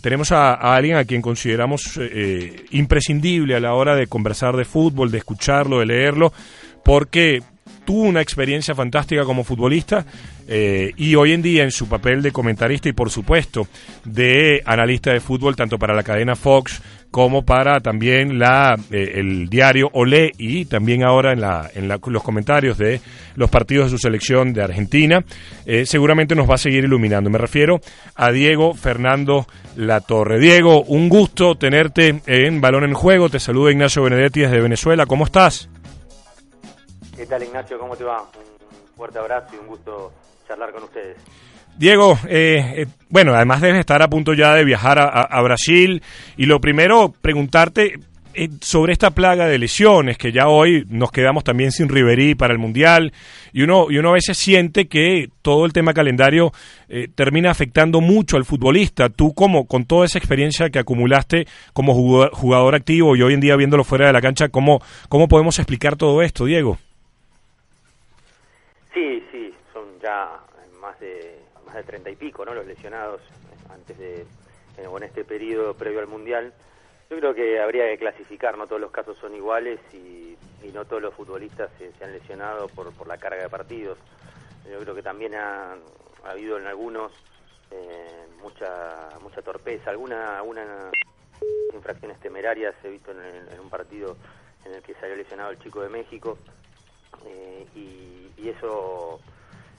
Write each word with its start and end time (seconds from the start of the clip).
Tenemos 0.00 0.32
a, 0.32 0.54
a, 0.54 0.76
alguien 0.76 0.96
a 0.96 1.04
quien 1.04 1.22
consideramos 1.22 1.98
eh, 2.00 2.66
imprescindible 2.70 3.54
a 3.54 3.60
la 3.60 3.74
hora 3.74 3.94
de 3.96 4.06
conversar 4.06 4.56
de 4.56 4.64
fútbol, 4.64 5.10
de 5.10 5.18
escucharlo, 5.18 5.80
de 5.80 5.86
leerlo, 5.86 6.32
porque 6.82 7.42
tuvo 7.84 8.02
una 8.02 8.20
experiencia 8.20 8.74
fantástica 8.74 9.24
como 9.24 9.44
futbolista 9.44 10.04
eh, 10.46 10.92
y 10.96 11.14
hoy 11.14 11.32
en 11.32 11.42
día 11.42 11.62
en 11.64 11.70
su 11.70 11.88
papel 11.88 12.22
de 12.22 12.32
comentarista 12.32 12.88
y 12.88 12.92
por 12.92 13.10
supuesto 13.10 13.66
de 14.04 14.62
analista 14.64 15.12
de 15.12 15.20
fútbol 15.20 15.56
tanto 15.56 15.78
para 15.78 15.94
la 15.94 16.02
cadena 16.02 16.36
Fox 16.36 16.82
como 17.10 17.44
para 17.44 17.78
también 17.78 18.40
la 18.40 18.76
eh, 18.90 19.12
el 19.14 19.48
diario 19.48 19.88
Olé 19.92 20.32
y 20.36 20.64
también 20.64 21.04
ahora 21.04 21.32
en, 21.32 21.40
la, 21.40 21.70
en 21.72 21.86
la, 21.86 22.00
los 22.06 22.24
comentarios 22.24 22.76
de 22.76 23.00
los 23.36 23.48
partidos 23.50 23.86
de 23.86 23.90
su 23.96 23.98
selección 23.98 24.52
de 24.52 24.64
Argentina, 24.64 25.24
eh, 25.64 25.86
seguramente 25.86 26.34
nos 26.34 26.50
va 26.50 26.54
a 26.54 26.58
seguir 26.58 26.82
iluminando. 26.82 27.30
Me 27.30 27.38
refiero 27.38 27.80
a 28.16 28.32
Diego 28.32 28.74
Fernando 28.74 29.46
Latorre. 29.76 30.40
Diego, 30.40 30.82
un 30.82 31.08
gusto 31.08 31.54
tenerte 31.54 32.20
en 32.26 32.60
Balón 32.60 32.82
en 32.82 32.94
Juego. 32.94 33.28
Te 33.28 33.38
saluda 33.38 33.70
Ignacio 33.70 34.02
Benedetti 34.02 34.40
desde 34.40 34.60
Venezuela. 34.60 35.06
¿Cómo 35.06 35.24
estás? 35.24 35.68
¿Qué 37.16 37.26
tal 37.26 37.42
Ignacio? 37.42 37.78
¿Cómo 37.78 37.96
te 37.96 38.04
va? 38.04 38.22
Un 38.22 38.96
fuerte 38.96 39.18
abrazo 39.18 39.54
y 39.54 39.58
un 39.58 39.66
gusto 39.66 40.12
charlar 40.48 40.72
con 40.72 40.84
ustedes. 40.84 41.16
Diego, 41.76 42.18
eh, 42.28 42.74
eh, 42.76 42.86
bueno, 43.08 43.34
además 43.34 43.60
debes 43.60 43.80
estar 43.80 44.02
a 44.02 44.08
punto 44.08 44.32
ya 44.34 44.54
de 44.54 44.64
viajar 44.64 44.98
a, 44.98 45.42
Brasil 45.42 46.02
y 46.36 46.46
lo 46.46 46.60
primero, 46.60 47.12
preguntarte 47.20 47.98
eh, 48.36 48.48
sobre 48.60 48.92
esta 48.92 49.10
plaga 49.10 49.46
de 49.46 49.58
lesiones, 49.58 50.18
que 50.18 50.32
ya 50.32 50.48
hoy 50.48 50.84
nos 50.88 51.12
quedamos 51.12 51.44
también 51.44 51.70
sin 51.70 51.88
Riverí 51.88 52.34
para 52.34 52.52
el 52.52 52.58
Mundial, 52.58 53.12
y 53.52 53.62
uno, 53.62 53.86
y 53.90 53.98
uno 53.98 54.10
a 54.10 54.14
veces 54.14 54.36
siente 54.36 54.88
que 54.88 55.28
todo 55.40 55.66
el 55.66 55.72
tema 55.72 55.94
calendario 55.94 56.50
eh, 56.88 57.06
termina 57.14 57.52
afectando 57.52 58.00
mucho 58.00 58.36
al 58.36 58.44
futbolista. 58.44 59.08
Tú, 59.08 59.34
como 59.34 59.66
con 59.66 59.84
toda 59.84 60.06
esa 60.06 60.18
experiencia 60.18 60.70
que 60.70 60.80
acumulaste 60.80 61.46
como 61.72 61.94
jugador, 61.94 62.32
jugador 62.32 62.74
activo 62.74 63.14
y 63.14 63.22
hoy 63.22 63.34
en 63.34 63.40
día 63.40 63.54
viéndolo 63.54 63.84
fuera 63.84 64.08
de 64.08 64.12
la 64.12 64.20
cancha, 64.20 64.48
¿cómo, 64.48 64.80
¿cómo 65.08 65.28
podemos 65.28 65.58
explicar 65.60 65.94
todo 65.94 66.20
esto, 66.20 66.44
Diego? 66.44 66.78
Sí, 68.92 69.22
sí, 69.30 69.52
son 69.72 69.84
ya 70.04 70.38
más 70.80 71.00
de 71.00 71.40
más 71.64 71.74
de 71.76 71.82
treinta 71.82 72.10
y 72.10 72.16
pico, 72.16 72.44
¿no? 72.44 72.52
Los 72.52 72.66
lesionados 72.66 73.22
antes 73.70 73.96
de 73.96 74.20
eh, 74.76 74.86
en 74.96 75.02
este 75.02 75.24
periodo 75.24 75.74
previo 75.74 76.00
al 76.00 76.06
mundial. 76.06 76.52
Yo 77.08 77.18
creo 77.18 77.34
que 77.34 77.60
habría 77.60 77.86
que 77.86 77.98
clasificar, 77.98 78.58
no 78.58 78.66
todos 78.66 78.80
los 78.80 78.90
casos 78.90 79.16
son 79.18 79.34
iguales 79.34 79.80
y, 79.92 80.36
y 80.62 80.72
no 80.72 80.84
todos 80.84 81.02
los 81.02 81.14
futbolistas 81.14 81.70
se, 81.78 81.92
se, 81.92 82.04
han 82.04 82.12
lesionado 82.12 82.68
por, 82.68 82.92
por 82.94 83.06
la 83.06 83.16
carga 83.16 83.42
de 83.42 83.48
partidos. 83.48 83.98
Yo 84.70 84.78
creo 84.80 84.94
que 84.94 85.02
también 85.02 85.34
ha, 85.34 85.72
ha 86.24 86.30
habido 86.30 86.58
en 86.58 86.66
algunos 86.66 87.12
eh, 87.70 88.26
mucha 88.42 89.08
mucha 89.22 89.40
torpeza, 89.40 89.90
alguna 89.90 90.38
alguna 90.38 90.90
infracciones 91.72 92.20
temerarias 92.20 92.74
he 92.84 92.90
visto 92.90 93.10
en, 93.10 93.18
en, 93.52 93.60
un 93.60 93.70
partido 93.70 94.16
en 94.64 94.74
el 94.74 94.82
que 94.82 94.94
salió 94.94 95.16
lesionado 95.16 95.50
el 95.50 95.58
chico 95.58 95.82
de 95.82 95.88
México 95.88 96.38
eh, 97.26 97.66
y, 97.74 98.30
y 98.36 98.48
eso 98.48 99.20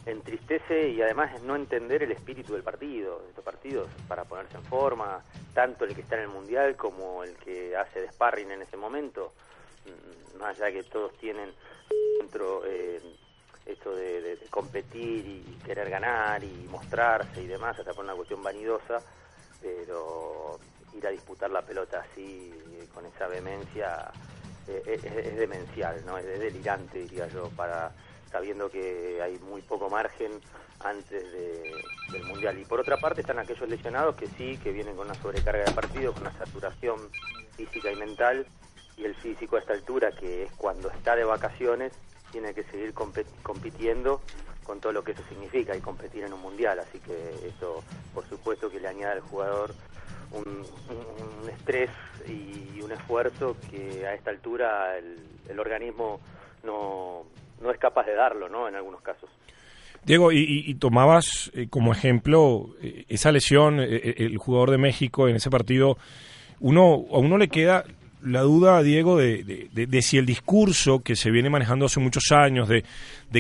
entristece 0.05 0.89
y 0.89 1.01
además 1.01 1.33
es 1.35 1.41
no 1.41 1.55
entender 1.55 2.03
el 2.03 2.11
espíritu 2.11 2.53
del 2.53 2.63
partido, 2.63 3.19
de 3.19 3.29
estos 3.29 3.43
partidos, 3.43 3.89
para 4.07 4.23
ponerse 4.25 4.57
en 4.57 4.63
forma, 4.63 5.23
tanto 5.53 5.85
el 5.85 5.95
que 5.95 6.01
está 6.01 6.15
en 6.15 6.23
el 6.23 6.27
Mundial 6.27 6.75
como 6.75 7.23
el 7.23 7.35
que 7.37 7.75
hace 7.75 8.01
de 8.01 8.11
sparring 8.11 8.51
en 8.51 8.61
ese 8.61 8.77
momento, 8.77 9.33
más 10.39 10.59
allá 10.59 10.71
que 10.71 10.83
todos 10.83 11.13
tienen 11.17 11.51
dentro 12.19 12.63
eh, 12.65 13.01
esto 13.65 13.95
de, 13.95 14.37
competir 14.49 15.25
y 15.25 15.59
querer 15.65 15.89
ganar 15.89 16.43
y 16.43 16.67
mostrarse 16.69 17.41
y 17.41 17.47
demás, 17.47 17.77
hasta 17.77 17.93
por 17.93 18.05
una 18.05 18.13
cuestión 18.13 18.41
vanidosa, 18.43 19.01
pero 19.61 20.59
ir 20.93 21.05
a 21.05 21.09
disputar 21.09 21.49
la 21.49 21.61
pelota 21.61 22.05
así, 22.09 22.53
con 22.93 23.05
esa 23.05 23.27
vehemencia, 23.27 24.11
eh, 24.67 24.81
es, 24.85 25.03
es, 25.03 25.35
demencial, 25.35 26.05
¿no? 26.05 26.17
es 26.17 26.25
delirante, 26.25 26.99
diría 26.99 27.27
yo, 27.27 27.49
para 27.49 27.91
sabiendo 28.35 28.69
que 28.69 29.21
hay 29.21 29.39
muy 29.39 29.61
poco 29.61 29.89
margen 29.89 30.29
antes 30.81 31.31
de, 31.31 31.73
del 32.11 32.23
Mundial. 32.25 32.59
Y 32.59 32.65
por 32.65 32.81
otra 32.81 32.97
parte 32.97 33.21
están 33.21 33.39
aquellos 33.39 33.69
lesionados 33.69 34.15
que 34.15 34.27
sí, 34.27 34.57
que 34.57 34.73
vienen 34.73 34.97
con 34.97 35.05
una 35.05 35.15
sobrecarga 35.15 35.63
de 35.63 35.71
partido, 35.71 36.11
con 36.11 36.23
una 36.23 36.37
saturación 36.37 36.99
física 37.55 37.93
y 37.93 37.95
mental, 37.95 38.45
y 38.97 39.05
el 39.05 39.15
físico 39.15 39.55
a 39.55 39.59
esta 39.59 39.71
altura, 39.71 40.11
que 40.11 40.43
es 40.43 40.51
cuando 40.57 40.91
está 40.91 41.15
de 41.15 41.23
vacaciones, 41.23 41.93
tiene 42.33 42.53
que 42.53 42.65
seguir 42.65 42.93
compitiendo 42.93 44.19
con 44.65 44.81
todo 44.81 44.91
lo 44.91 45.01
que 45.01 45.13
eso 45.13 45.23
significa 45.29 45.73
y 45.73 45.79
competir 45.79 46.25
en 46.25 46.33
un 46.33 46.41
Mundial. 46.41 46.77
Así 46.79 46.99
que 46.99 47.47
eso, 47.47 47.85
por 48.13 48.27
supuesto, 48.27 48.69
que 48.69 48.81
le 48.81 48.89
añade 48.89 49.13
al 49.13 49.21
jugador 49.21 49.73
un, 50.31 50.65
estrés 51.49 51.89
y 52.27 52.81
un 52.81 52.91
esfuerzo 52.91 53.55
que 53.71 54.05
a 54.05 54.13
esta 54.13 54.31
altura 54.31 54.97
el 54.97 55.57
organismo 55.57 56.19
no 56.63 57.23
no 57.61 57.71
es 57.71 57.77
capaz 57.77 58.05
de 58.05 58.15
darlo, 58.15 58.49
¿no? 58.49 58.67
En 58.67 58.75
algunos 58.75 59.01
casos. 59.01 59.29
Diego, 60.05 60.31
y, 60.31 60.63
y, 60.67 60.75
tomabas 60.75 61.51
eh, 61.55 61.67
como 61.67 61.91
ejemplo 61.91 62.75
eh, 62.81 63.05
esa 63.09 63.31
lesión, 63.31 63.79
eh, 63.79 64.15
el 64.17 64.37
jugador 64.37 64.69
de 64.69 64.77
México 64.77 65.27
en 65.27 65.35
ese 65.35 65.49
partido, 65.49 65.97
uno, 66.59 67.05
a 67.11 67.17
uno 67.17 67.37
le 67.37 67.47
queda 67.47 67.85
la 68.25 68.41
duda, 68.41 68.81
Diego, 68.81 69.17
de, 69.17 69.43
de, 69.43 69.69
de, 69.71 69.87
de, 69.87 70.01
si 70.01 70.17
el 70.17 70.25
discurso 70.25 71.03
que 71.03 71.15
se 71.15 71.29
viene 71.29 71.49
manejando 71.49 71.85
hace 71.85 71.99
muchos 71.99 72.31
años, 72.31 72.67
de, 72.67 72.83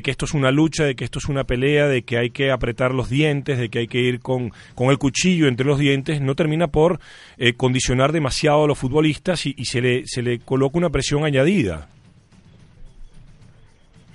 que 0.01 0.11
esto 0.11 0.25
es 0.25 0.33
una 0.33 0.51
lucha, 0.51 0.83
de 0.83 0.95
que 0.95 1.03
esto 1.03 1.19
es 1.19 1.25
una 1.25 1.43
pelea, 1.43 1.87
de 1.87 2.03
que 2.03 2.17
hay 2.17 2.29
que 2.29 2.51
apretar 2.51 2.93
los 2.93 3.09
dientes, 3.09 3.57
de 3.57 3.69
que 3.69 3.79
hay 3.79 3.87
que 3.87 3.99
ir 3.99 4.19
con, 4.19 4.51
con 4.75 4.89
el 4.89 4.97
cuchillo 4.97 5.47
entre 5.47 5.65
los 5.65 5.79
dientes, 5.79 6.21
no 6.21 6.35
termina 6.35 6.67
por 6.67 6.99
eh, 7.37 7.53
condicionar 7.53 8.11
demasiado 8.11 8.65
a 8.65 8.67
los 8.67 8.77
futbolistas 8.77 9.45
y, 9.45 9.55
y 9.57 9.65
se, 9.65 9.81
le, 9.81 10.03
se 10.05 10.21
le 10.21 10.39
coloca 10.39 10.77
una 10.77 10.89
presión 10.89 11.25
añadida. 11.25 11.89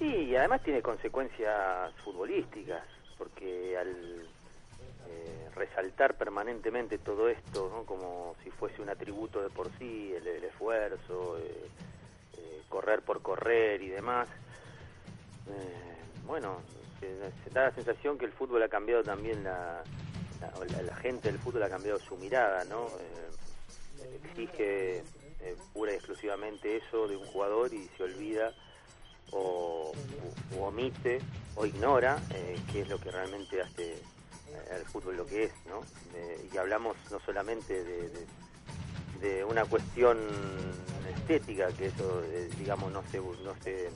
Sí, 0.00 0.06
y 0.30 0.34
además 0.34 0.62
tiene 0.62 0.80
consecuencias 0.80 1.92
futbolísticas, 2.02 2.82
porque 3.18 3.76
al 3.76 4.26
eh, 5.06 5.50
resaltar 5.54 6.16
permanentemente 6.16 6.96
todo 6.96 7.28
esto, 7.28 7.70
¿no? 7.70 7.84
como 7.84 8.34
si 8.42 8.50
fuese 8.50 8.80
un 8.80 8.88
atributo 8.88 9.42
de 9.42 9.50
por 9.50 9.70
sí, 9.78 10.14
el, 10.16 10.26
esfuerzo, 10.42 11.38
eh, 11.38 11.68
eh, 12.38 12.62
correr 12.70 13.02
por 13.02 13.20
correr 13.20 13.82
y 13.82 13.90
demás, 13.90 14.26
bueno, 16.26 16.62
se, 17.00 17.50
da 17.50 17.64
la 17.64 17.72
sensación 17.72 18.16
que 18.16 18.24
el 18.24 18.32
fútbol 18.32 18.62
ha 18.62 18.68
cambiado 18.70 19.02
también, 19.04 19.44
la, 19.44 19.82
la, 20.40 20.82
la 20.82 20.96
gente 20.96 21.30
del 21.30 21.38
fútbol 21.38 21.64
ha 21.64 21.68
cambiado 21.68 21.98
su 21.98 22.16
mirada, 22.16 22.64
¿no? 22.64 22.86
exige 24.24 25.02
pura 25.74 25.92
y 25.92 25.96
exclusivamente 25.96 26.78
eso 26.78 27.06
de 27.06 27.16
un 27.16 27.26
jugador 27.26 27.74
y 27.74 27.86
se 27.98 28.04
olvida 28.04 28.54
o, 29.32 29.92
o, 30.56 30.64
omite 30.64 31.20
o 31.56 31.66
ignora 31.66 32.22
eh, 32.30 32.58
qué 32.72 32.82
es 32.82 32.88
lo 32.88 32.98
que 32.98 33.10
realmente 33.10 33.60
hace 33.60 34.02
eh, 34.50 34.76
el 34.76 34.84
fútbol 34.84 35.16
lo 35.16 35.26
que 35.26 35.44
es, 35.44 35.52
¿no? 35.68 35.80
Eh, 36.14 36.48
y 36.52 36.56
hablamos 36.56 36.96
no 37.10 37.20
solamente 37.20 37.84
de, 37.84 38.08
de, 38.08 38.26
de, 39.20 39.44
una 39.44 39.64
cuestión 39.64 40.18
estética, 41.16 41.68
que 41.72 41.86
eso, 41.86 42.22
eh, 42.24 42.48
digamos, 42.58 42.92
no 42.92 43.02
se, 43.10 43.18
no 43.18 43.54
se, 43.62 43.90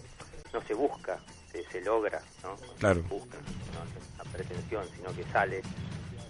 no 0.52 0.62
se 0.62 0.74
busca, 0.74 1.18
se, 1.50 1.64
se 1.64 1.80
logra, 1.80 2.22
¿no? 2.42 2.56
Claro. 2.78 3.02
se 3.02 3.08
busca, 3.08 3.38
no 3.38 4.22
una 4.22 4.32
pretensión, 4.32 4.86
sino 4.94 5.14
que 5.14 5.24
sale. 5.32 5.62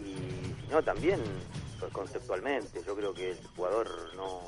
Y 0.01 0.17
sino 0.63 0.83
también 0.83 1.21
conceptualmente, 1.93 2.83
yo 2.87 2.97
creo 2.97 3.13
que 3.13 3.33
el 3.33 3.47
jugador 3.55 3.89
no, 4.17 4.41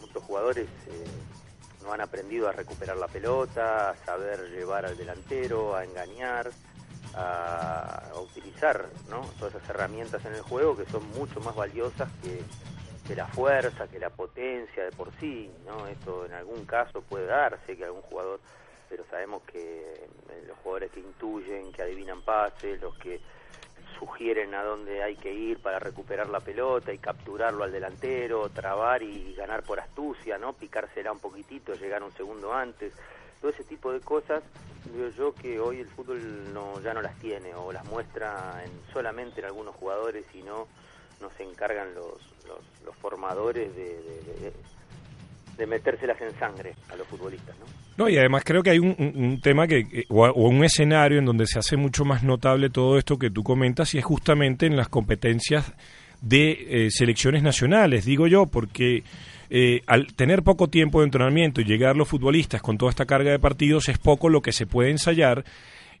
muchos 0.00 0.22
jugadores 0.22 0.68
no 1.86 1.92
han 1.92 2.00
aprendido 2.00 2.48
a 2.48 2.52
recuperar 2.52 2.96
la 2.96 3.06
pelota, 3.06 3.90
a 3.90 3.96
saber 4.04 4.50
llevar 4.50 4.84
al 4.84 4.96
delantero, 4.96 5.76
a 5.76 5.84
engañar, 5.84 6.50
a, 7.14 8.02
utilizar 8.20 8.86
¿no? 9.08 9.20
todas 9.38 9.54
esas 9.54 9.70
herramientas 9.70 10.24
en 10.24 10.34
el 10.34 10.42
juego 10.42 10.76
que 10.76 10.84
son 10.86 11.08
mucho 11.10 11.40
más 11.40 11.54
valiosas 11.54 12.08
que, 12.22 12.40
que, 13.06 13.14
la 13.14 13.26
fuerza, 13.26 13.86
que 13.86 14.00
la 14.00 14.10
potencia 14.10 14.84
de 14.84 14.90
por 14.90 15.12
sí. 15.20 15.48
¿no? 15.64 15.86
Esto 15.86 16.26
en 16.26 16.32
algún 16.32 16.64
caso 16.66 17.02
puede 17.02 17.26
darse 17.26 17.76
que 17.76 17.84
algún 17.84 18.02
jugador, 18.02 18.40
pero 18.88 19.04
sabemos 19.08 19.42
que 19.44 19.60
eh, 19.92 20.44
los 20.46 20.58
jugadores 20.58 20.90
que 20.90 21.00
intuyen, 21.00 21.72
que 21.72 21.82
adivinan 21.82 22.20
pases, 22.22 22.80
los 22.80 22.98
que 22.98 23.20
sugieren 23.98 24.54
a 24.54 24.62
dónde 24.62 25.02
hay 25.02 25.16
que 25.16 25.32
ir 25.32 25.58
para 25.58 25.78
recuperar 25.78 26.28
la 26.28 26.40
pelota 26.40 26.92
y 26.92 26.98
capturarlo 26.98 27.64
al 27.64 27.72
delantero, 27.72 28.48
trabar 28.50 29.02
y 29.02 29.34
ganar 29.34 29.62
por 29.62 29.80
astucia, 29.80 30.38
¿no? 30.38 30.52
Picársela 30.52 31.12
un 31.12 31.18
poquitito, 31.18 31.74
llegar 31.74 32.02
un 32.02 32.12
segundo 32.12 32.52
antes. 32.52 32.92
Todo 33.40 33.50
ese 33.50 33.64
tipo 33.64 33.92
de 33.92 34.00
cosas, 34.00 34.42
digo 34.92 35.08
yo 35.10 35.34
que 35.34 35.60
hoy 35.60 35.80
el 35.80 35.88
fútbol 35.88 36.52
no, 36.52 36.80
ya 36.80 36.94
no 36.94 37.02
las 37.02 37.18
tiene 37.18 37.54
o 37.54 37.72
las 37.72 37.84
muestra 37.86 38.62
en, 38.64 38.70
solamente 38.92 39.40
en 39.40 39.46
algunos 39.46 39.74
jugadores 39.76 40.24
y 40.34 40.42
no, 40.42 40.66
no 41.20 41.30
se 41.36 41.42
encargan 41.42 41.94
los, 41.94 42.18
los, 42.84 42.96
formadores 42.96 43.76
de 43.76 43.86
de 43.86 44.52
metérselas 45.64 46.20
en 46.20 46.36
sangre 46.38 46.74
a 46.90 46.96
los 46.96 47.06
futbolistas, 47.06 47.56
¿no? 47.58 47.66
No, 47.96 48.10
y 48.10 48.18
además 48.18 48.42
creo 48.44 48.62
que 48.62 48.70
hay 48.70 48.78
un, 48.78 49.40
tema 49.42 49.66
que, 49.66 50.04
o, 50.10 50.30
un 50.30 50.64
escenario 50.64 51.18
en 51.18 51.24
donde 51.24 51.46
se 51.46 51.58
hace 51.58 51.78
mucho 51.78 52.04
más 52.04 52.22
notable 52.22 52.68
todo 52.68 52.98
esto 52.98 53.18
que 53.18 53.30
tú 53.30 53.42
comentas 53.42 53.94
y 53.94 53.98
es 53.98 54.04
justamente 54.04 54.66
en 54.66 54.76
las 54.76 54.88
competencias 54.90 55.72
de 56.20 56.50
eh, 56.68 56.90
selecciones 56.90 57.42
nacionales, 57.42 58.04
digo 58.04 58.26
yo, 58.26 58.46
porque 58.46 59.02
eh, 59.48 59.80
al 59.86 60.12
tener 60.14 60.42
poco 60.42 60.68
tiempo 60.68 61.00
de 61.00 61.06
entrenamiento 61.06 61.60
y 61.60 61.64
llegar 61.64 61.96
los 61.96 62.08
futbolistas 62.08 62.60
con 62.60 62.76
toda 62.76 62.90
esta 62.90 63.06
carga 63.06 63.30
de 63.30 63.38
partidos 63.38 63.88
es 63.88 63.96
poco 63.96 64.28
lo 64.28 64.42
que 64.42 64.52
se 64.52 64.66
puede 64.66 64.90
ensayar 64.90 65.44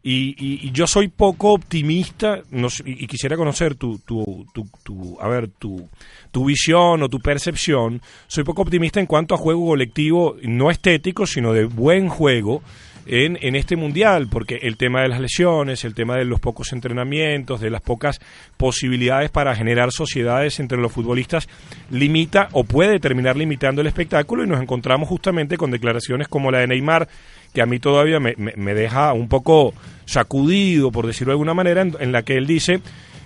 y, 0.08 0.70
yo 0.70 0.86
soy 0.86 1.08
poco 1.08 1.52
optimista 1.52 2.40
y, 2.84 3.06
quisiera 3.08 3.36
conocer 3.36 3.74
tu, 3.74 3.98
tu, 3.98 4.46
tu, 4.84 5.20
a 5.20 5.26
ver, 5.26 5.48
tu, 5.48 5.88
tu 6.30 6.44
visión 6.44 7.02
o 7.02 7.08
tu 7.08 7.18
percepción. 7.18 8.00
Soy 8.28 8.44
poco 8.44 8.62
optimista 8.62 9.00
en 9.00 9.06
cuanto 9.06 9.34
a 9.34 9.38
juego 9.38 9.66
colectivo, 9.66 10.36
no 10.42 10.70
estético, 10.70 11.26
sino 11.26 11.52
de 11.52 11.64
buen 11.64 12.08
juego 12.08 12.62
en, 13.06 13.36
en 13.40 13.56
este 13.56 13.74
mundial, 13.74 14.28
porque 14.30 14.60
el 14.62 14.76
tema 14.76 15.02
de 15.02 15.08
las 15.08 15.20
lesiones, 15.20 15.84
el 15.84 15.94
tema 15.94 16.16
de 16.16 16.24
los 16.24 16.38
pocos 16.38 16.72
entrenamientos, 16.72 17.60
de 17.60 17.70
las 17.70 17.82
pocas 17.82 18.20
posibilidades 18.56 19.30
para 19.30 19.56
generar 19.56 19.90
sociedades 19.90 20.60
entre 20.60 20.78
los 20.78 20.92
futbolistas, 20.92 21.48
limita 21.90 22.48
o 22.52 22.62
puede 22.62 23.00
terminar 23.00 23.36
limitando 23.36 23.80
el 23.80 23.88
espectáculo 23.88 24.44
y 24.44 24.46
nos 24.46 24.62
encontramos 24.62 25.08
justamente 25.08 25.56
con 25.56 25.72
declaraciones 25.72 26.28
como 26.28 26.52
la 26.52 26.60
de 26.60 26.68
Neymar, 26.68 27.08
que 27.52 27.62
a 27.62 27.66
mí 27.66 27.78
todavía 27.78 28.20
me, 28.20 28.34
me, 28.36 28.74
deja 28.74 29.12
un 29.12 29.28
poco 29.28 29.72
sacudido, 30.04 30.90
por 30.90 31.06
decirlo 31.06 31.32
de 31.32 31.34
alguna 31.34 31.54
manera, 31.54 31.82
en, 31.82 32.12
la 32.12 32.22
que 32.22 32.36
él 32.36 32.46
dice 32.46 32.80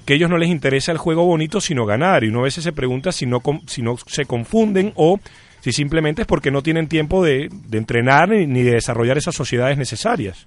que 0.06 0.14
a 0.14 0.16
ellos 0.16 0.30
no 0.30 0.38
les 0.38 0.48
interesa 0.48 0.92
el 0.92 0.98
juego 0.98 1.24
bonito, 1.24 1.60
sino 1.60 1.86
ganar. 1.86 2.24
Y 2.24 2.28
uno 2.28 2.40
a 2.40 2.44
veces 2.44 2.64
se 2.64 2.72
pregunta 2.72 3.12
si 3.12 3.26
no, 3.26 3.42
si 3.66 3.82
no 3.82 3.96
se 3.96 4.24
confunden 4.24 4.92
o 4.96 5.20
si 5.60 5.72
simplemente 5.72 6.22
es 6.22 6.28
porque 6.28 6.50
no 6.50 6.62
tienen 6.62 6.88
tiempo 6.88 7.24
de, 7.24 7.48
de 7.50 7.78
entrenar 7.78 8.30
ni 8.30 8.62
de 8.62 8.72
desarrollar 8.72 9.18
esas 9.18 9.34
sociedades 9.34 9.76
necesarias. 9.76 10.46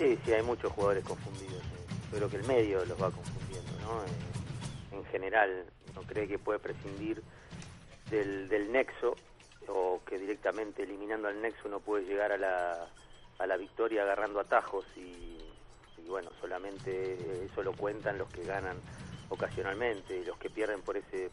Sí, 0.00 0.18
sí, 0.24 0.32
hay 0.32 0.42
muchos 0.42 0.72
jugadores 0.72 1.04
confundidos. 1.04 1.62
Yo 2.10 2.16
creo 2.16 2.30
que 2.30 2.36
el 2.38 2.44
medio 2.44 2.84
los 2.86 3.00
va 3.00 3.10
confundiendo, 3.10 3.70
¿no? 3.82 4.02
En, 4.96 5.04
general, 5.12 5.66
no 5.94 6.02
cree 6.02 6.26
que 6.26 6.38
puede 6.38 6.58
prescindir 6.58 7.20
del, 8.10 8.48
del 8.48 8.72
nexo 8.72 9.16
o 9.68 10.00
que 10.04 10.18
directamente 10.18 10.82
eliminando 10.82 11.28
al 11.28 11.40
nexo 11.40 11.68
uno 11.68 11.80
puede 11.80 12.04
llegar 12.04 12.32
a 12.32 12.38
la, 12.38 12.88
a 13.38 13.46
la 13.46 13.56
victoria 13.56 14.02
agarrando 14.02 14.40
atajos 14.40 14.84
y, 14.96 15.38
y 15.98 16.08
bueno, 16.08 16.30
solamente 16.40 17.44
eso 17.44 17.62
lo 17.62 17.72
cuentan 17.72 18.18
los 18.18 18.28
que 18.28 18.44
ganan 18.44 18.76
ocasionalmente 19.28 20.18
y 20.18 20.24
los 20.24 20.36
que 20.38 20.50
pierden 20.50 20.82
por 20.82 20.96
ese 20.96 21.30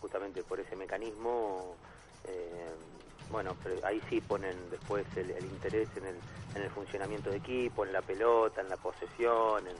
justamente 0.00 0.42
por 0.42 0.58
ese 0.58 0.76
mecanismo, 0.76 1.76
eh, 2.24 2.70
bueno, 3.30 3.54
pero 3.62 3.84
ahí 3.86 4.00
sí 4.08 4.20
ponen 4.20 4.56
después 4.70 5.06
el, 5.16 5.30
interés 5.44 5.88
en 5.96 6.06
el, 6.06 6.16
en 6.54 6.62
el 6.62 6.70
funcionamiento 6.70 7.30
de 7.30 7.36
equipo, 7.36 7.84
en 7.84 7.92
la 7.92 8.02
pelota, 8.02 8.60
en 8.60 8.68
la 8.68 8.76
posesión, 8.76 9.66
en, 9.66 9.76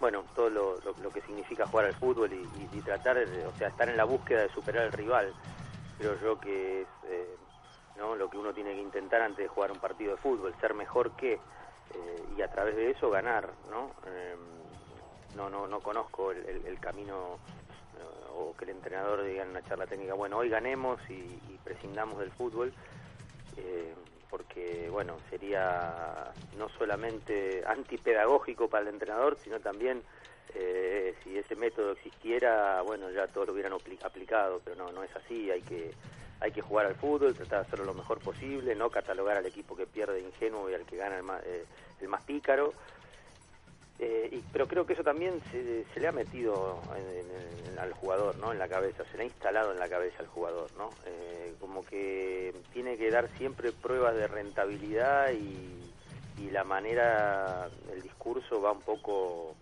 bueno, 0.00 0.24
todo 0.34 0.50
lo, 0.50 0.80
lo, 1.02 1.10
que 1.10 1.20
significa 1.22 1.66
jugar 1.66 1.86
al 1.86 1.94
fútbol 1.94 2.30
y, 2.32 2.80
tratar, 2.80 3.16
de, 3.16 3.46
o 3.46 3.52
sea, 3.58 3.68
estar 3.68 3.88
en 3.88 3.96
la 3.96 4.04
búsqueda 4.04 4.42
de 4.42 4.48
superar 4.50 4.84
al 4.84 4.92
rival. 4.92 5.32
Creo 6.00 6.18
yo 6.18 6.40
que 6.40 6.80
es 6.80 6.88
eh, 7.08 7.36
¿no? 7.98 8.16
lo 8.16 8.30
que 8.30 8.38
uno 8.38 8.54
tiene 8.54 8.72
que 8.72 8.80
intentar 8.80 9.20
antes 9.20 9.44
de 9.44 9.48
jugar 9.48 9.70
un 9.70 9.80
partido 9.80 10.12
de 10.12 10.16
fútbol, 10.16 10.54
ser 10.58 10.72
mejor 10.72 11.14
que, 11.14 11.34
eh, 11.34 12.24
y 12.38 12.40
a 12.40 12.50
través 12.50 12.74
de 12.74 12.90
eso 12.90 13.10
ganar, 13.10 13.50
¿no? 13.70 13.90
no, 15.36 15.50
no, 15.50 15.66
no 15.66 15.80
conozco 15.80 16.32
el, 16.32 16.80
camino 16.80 17.38
o 18.34 18.56
que 18.56 18.64
el 18.64 18.70
entrenador 18.70 19.24
diga 19.24 19.42
en 19.42 19.50
una 19.50 19.62
charla 19.62 19.86
técnica, 19.86 20.14
bueno, 20.14 20.38
hoy 20.38 20.48
ganemos 20.48 20.98
y, 21.10 21.38
prescindamos 21.64 22.18
del 22.18 22.30
fútbol, 22.32 22.72
eh, 23.58 23.94
porque, 24.30 24.88
bueno, 24.90 25.16
sería 25.28 26.32
no 26.56 26.68
solamente 26.78 27.62
antipedagógico 27.66 28.68
para 28.68 28.82
el 28.82 28.94
entrenador, 28.94 29.36
sino 29.42 29.58
también, 29.60 30.02
eh, 30.54 31.14
si 31.22 31.36
ese 31.36 31.56
método 31.56 31.92
existiera, 31.92 32.80
bueno, 32.82 33.10
ya 33.10 33.26
todos 33.26 33.48
lo 33.48 33.52
hubieran 33.52 33.72
aplicado, 33.72 34.60
pero 34.64 34.76
no, 34.76 34.92
no 34.92 35.02
es 35.02 35.14
así, 35.16 35.50
hay 35.50 35.62
que 35.62 35.92
hay 36.42 36.52
que 36.52 36.62
jugar 36.62 36.86
al 36.86 36.94
fútbol, 36.94 37.34
tratar 37.34 37.60
de 37.60 37.66
hacerlo 37.66 37.84
lo 37.84 37.94
mejor 37.94 38.18
posible, 38.20 38.74
no 38.74 38.88
catalogar 38.88 39.36
al 39.36 39.44
equipo 39.44 39.76
que 39.76 39.86
pierde 39.86 40.20
ingenuo 40.20 40.70
y 40.70 40.74
al 40.74 40.86
que 40.86 40.96
gana 40.96 41.18
el 41.18 41.22
más, 41.22 41.42
eh, 41.44 41.66
el 42.00 42.08
más 42.08 42.22
pícaro, 42.24 42.72
eh, 44.02 44.30
y, 44.32 44.38
pero 44.50 44.66
creo 44.66 44.86
que 44.86 44.94
eso 44.94 45.04
también 45.04 45.42
se, 45.50 46.00
le 46.00 46.08
ha 46.08 46.12
metido 46.12 46.80
al 47.78 47.92
jugador, 47.92 48.38
¿no? 48.38 48.50
En 48.50 48.58
la 48.58 48.66
cabeza, 48.66 49.04
se 49.10 49.18
le 49.18 49.24
ha 49.24 49.26
instalado 49.26 49.72
en 49.72 49.78
la 49.78 49.90
cabeza 49.90 50.20
al 50.20 50.26
jugador, 50.26 50.70
¿no? 50.78 50.88
Eh, 51.04 51.54
como 51.60 51.84
que 51.84 52.54
tiene 52.72 52.96
que 52.96 53.10
dar 53.10 53.28
siempre 53.36 53.72
pruebas 53.72 54.16
de 54.16 54.26
rentabilidad 54.26 55.30
y, 55.32 55.92
y, 56.38 56.50
la 56.50 56.64
manera, 56.64 57.68
el 57.92 58.00
discurso 58.00 58.62
va 58.62 58.72
un 58.72 58.80
poco 58.80 59.54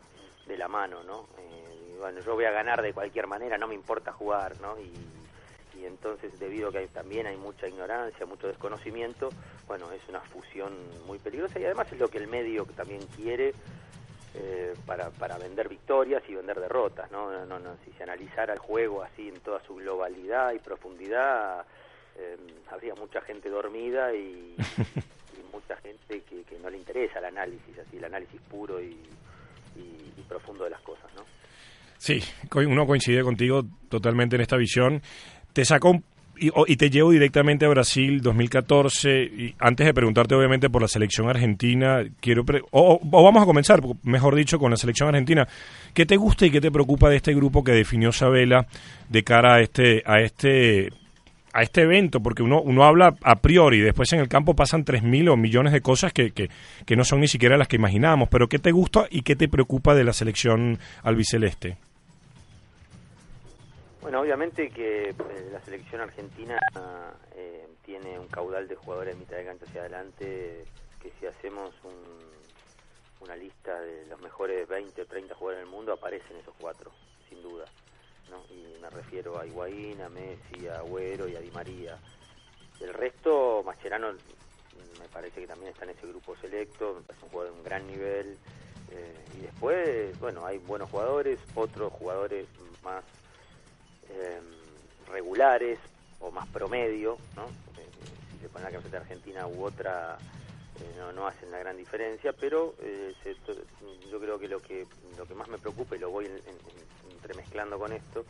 de 0.46 0.56
la 0.56 0.68
mano, 0.68 1.02
¿no? 1.02 1.26
Eh, 1.38 1.96
bueno, 1.98 2.20
yo 2.20 2.34
voy 2.34 2.44
a 2.44 2.52
ganar 2.52 2.80
de 2.80 2.92
cualquier 2.92 3.26
manera, 3.26 3.58
no 3.58 3.66
me 3.66 3.74
importa 3.74 4.12
jugar, 4.12 4.60
¿no? 4.60 4.78
Y, 4.78 5.80
y 5.80 5.84
entonces 5.84 6.38
debido 6.38 6.68
a 6.68 6.72
que 6.72 6.86
también 6.86 7.26
hay 7.26 7.36
mucha 7.36 7.66
ignorancia, 7.66 8.24
mucho 8.24 8.46
desconocimiento, 8.46 9.30
bueno, 9.66 9.90
es 9.90 10.08
una 10.08 10.20
fusión 10.20 10.72
muy 11.08 11.18
peligrosa 11.18 11.58
y 11.58 11.64
además 11.64 11.90
es 11.92 11.98
lo 11.98 12.06
que 12.06 12.18
el 12.18 12.28
medio 12.28 12.64
también 12.76 13.00
quiere 13.16 13.52
eh, 14.34 14.74
para, 14.86 15.10
para 15.10 15.38
vender 15.38 15.68
victorias 15.68 16.22
y 16.28 16.34
vender 16.34 16.60
derrotas, 16.60 17.10
¿no? 17.10 17.30
No, 17.46 17.58
no, 17.58 17.76
si 17.84 17.92
se 17.92 18.02
analizara 18.02 18.52
el 18.52 18.58
juego 18.58 19.02
así 19.02 19.28
en 19.28 19.40
toda 19.40 19.62
su 19.66 19.76
globalidad 19.76 20.52
y 20.52 20.58
profundidad, 20.58 21.64
eh, 22.16 22.36
habría 22.70 22.94
mucha 22.94 23.20
gente 23.22 23.48
dormida 23.48 24.14
y, 24.14 24.56
mucha 25.52 25.76
gente 25.76 26.22
que, 26.22 26.44
que, 26.44 26.58
no 26.58 26.70
le 26.70 26.76
interesa 26.76 27.18
el 27.18 27.24
análisis, 27.24 27.78
así 27.78 27.96
el 27.96 28.04
análisis 28.04 28.40
puro 28.42 28.80
y, 28.80 28.96
y 29.76 30.22
profundo 30.28 30.64
de 30.64 30.70
las 30.70 30.80
cosas, 30.82 31.12
¿no? 31.16 31.22
Sí, 31.96 32.22
uno 32.54 32.86
coincide 32.86 33.22
contigo 33.22 33.64
totalmente 33.88 34.36
en 34.36 34.42
esta 34.42 34.56
visión. 34.56 35.02
Te 35.52 35.64
sacó 35.64 35.90
un 35.90 36.04
y, 36.40 36.76
te 36.76 36.90
llevo 36.90 37.10
directamente 37.10 37.66
a 37.66 37.68
Brasil 37.68 38.20
2014. 38.20 39.22
Y 39.22 39.54
antes 39.58 39.86
de 39.86 39.94
preguntarte, 39.94 40.34
obviamente, 40.34 40.70
por 40.70 40.82
la 40.82 40.88
selección 40.88 41.28
argentina, 41.28 42.02
quiero. 42.20 42.44
o, 42.70 43.00
vamos 43.02 43.42
a 43.42 43.46
comenzar, 43.46 43.80
mejor 44.02 44.34
dicho, 44.34 44.58
con 44.58 44.70
la 44.70 44.76
selección 44.76 45.08
argentina. 45.08 45.46
¿Qué 45.94 46.06
te 46.06 46.16
gusta 46.16 46.46
y 46.46 46.50
qué 46.50 46.60
te 46.60 46.70
preocupa 46.70 47.10
de 47.10 47.16
este 47.16 47.34
grupo 47.34 47.64
que 47.64 47.72
definió 47.72 48.12
Sabela 48.12 48.66
de 49.08 49.22
cara 49.22 49.56
a 49.56 49.60
este, 49.60 50.02
a 50.06 50.20
este, 50.20 50.90
a 51.52 51.62
este 51.62 51.82
evento? 51.82 52.20
Porque 52.20 52.42
uno, 52.42 52.60
uno 52.60 52.84
habla 52.84 53.16
a 53.22 53.36
priori, 53.36 53.80
después 53.80 54.12
en 54.12 54.20
el 54.20 54.28
campo 54.28 54.54
pasan 54.54 54.84
3.000 54.84 55.30
o 55.30 55.36
millones 55.36 55.72
de 55.72 55.80
cosas 55.80 56.12
que, 56.12 56.30
que, 56.30 56.50
que 56.86 56.96
no 56.96 57.04
son 57.04 57.20
ni 57.20 57.28
siquiera 57.28 57.56
las 57.56 57.68
que 57.68 57.76
imaginábamos. 57.76 58.28
Pero 58.28 58.48
¿qué 58.48 58.58
te 58.58 58.72
gusta 58.72 59.06
y 59.10 59.22
qué 59.22 59.36
te 59.36 59.48
preocupa 59.48 59.94
de 59.94 60.04
la 60.04 60.12
selección 60.12 60.78
albiceleste? 61.02 61.76
Bueno, 64.08 64.22
obviamente 64.22 64.70
que 64.70 65.10
eh, 65.10 65.14
la 65.52 65.60
selección 65.60 66.00
argentina 66.00 66.58
eh, 67.36 67.68
tiene 67.84 68.18
un 68.18 68.26
caudal 68.28 68.66
de 68.66 68.74
jugadores 68.74 69.14
de 69.14 69.20
mitad 69.20 69.36
de 69.36 69.44
cancha 69.44 69.66
hacia 69.66 69.82
adelante 69.82 70.64
que 70.98 71.12
si 71.20 71.26
hacemos 71.26 71.74
una 73.20 73.36
lista 73.36 73.78
de 73.78 74.06
los 74.06 74.18
mejores 74.22 74.66
20 74.66 75.02
o 75.02 75.04
30 75.04 75.34
jugadores 75.34 75.62
del 75.62 75.70
mundo 75.70 75.92
aparecen 75.92 76.38
esos 76.38 76.54
cuatro, 76.58 76.90
sin 77.28 77.42
duda. 77.42 77.66
¿no? 78.30 78.42
Y 78.48 78.80
me 78.80 78.88
refiero 78.88 79.38
a 79.38 79.44
Higuaín, 79.44 80.00
a 80.00 80.08
Messi, 80.08 80.66
a 80.68 80.78
Agüero 80.78 81.28
y 81.28 81.36
a 81.36 81.40
Di 81.40 81.50
María. 81.50 81.98
El 82.80 82.94
resto, 82.94 83.62
Mascherano 83.62 84.12
me 84.12 85.08
parece 85.12 85.42
que 85.42 85.46
también 85.46 85.72
está 85.72 85.84
en 85.84 85.90
ese 85.90 86.06
grupo 86.06 86.34
selecto, 86.36 87.02
es 87.10 87.22
un 87.22 87.28
jugador 87.28 87.52
de 87.52 87.58
un 87.58 87.62
gran 87.62 87.86
nivel. 87.86 88.38
Eh, 88.90 89.24
y 89.36 89.40
después, 89.42 90.18
bueno, 90.18 90.46
hay 90.46 90.56
buenos 90.56 90.88
jugadores, 90.88 91.38
otros 91.54 91.92
jugadores 91.92 92.46
más 92.82 93.04
eh, 94.10 94.40
regulares 95.10 95.78
o 96.20 96.30
más 96.30 96.48
promedio, 96.48 97.18
¿no? 97.36 97.44
Eh, 97.44 97.88
si 98.32 98.38
se 98.38 98.48
pone 98.48 98.64
la 98.64 98.70
camiseta 98.70 98.98
argentina 98.98 99.46
u 99.46 99.64
otra, 99.64 100.18
eh, 100.80 101.12
no, 101.14 101.26
hacen 101.26 101.50
la 101.50 101.58
gran 101.58 101.76
diferencia, 101.76 102.32
pero 102.32 102.74
eh, 102.80 103.14
yo 104.10 104.20
creo 104.20 104.38
que 104.38 104.48
lo 104.48 104.60
que 104.60 104.86
lo 105.16 105.26
que 105.26 105.34
más 105.34 105.48
me 105.48 105.58
preocupa 105.58 105.96
y 105.96 105.98
lo 105.98 106.10
voy 106.10 106.28
entremezclando 107.10 107.78
con 107.78 107.92
esto 107.92 108.24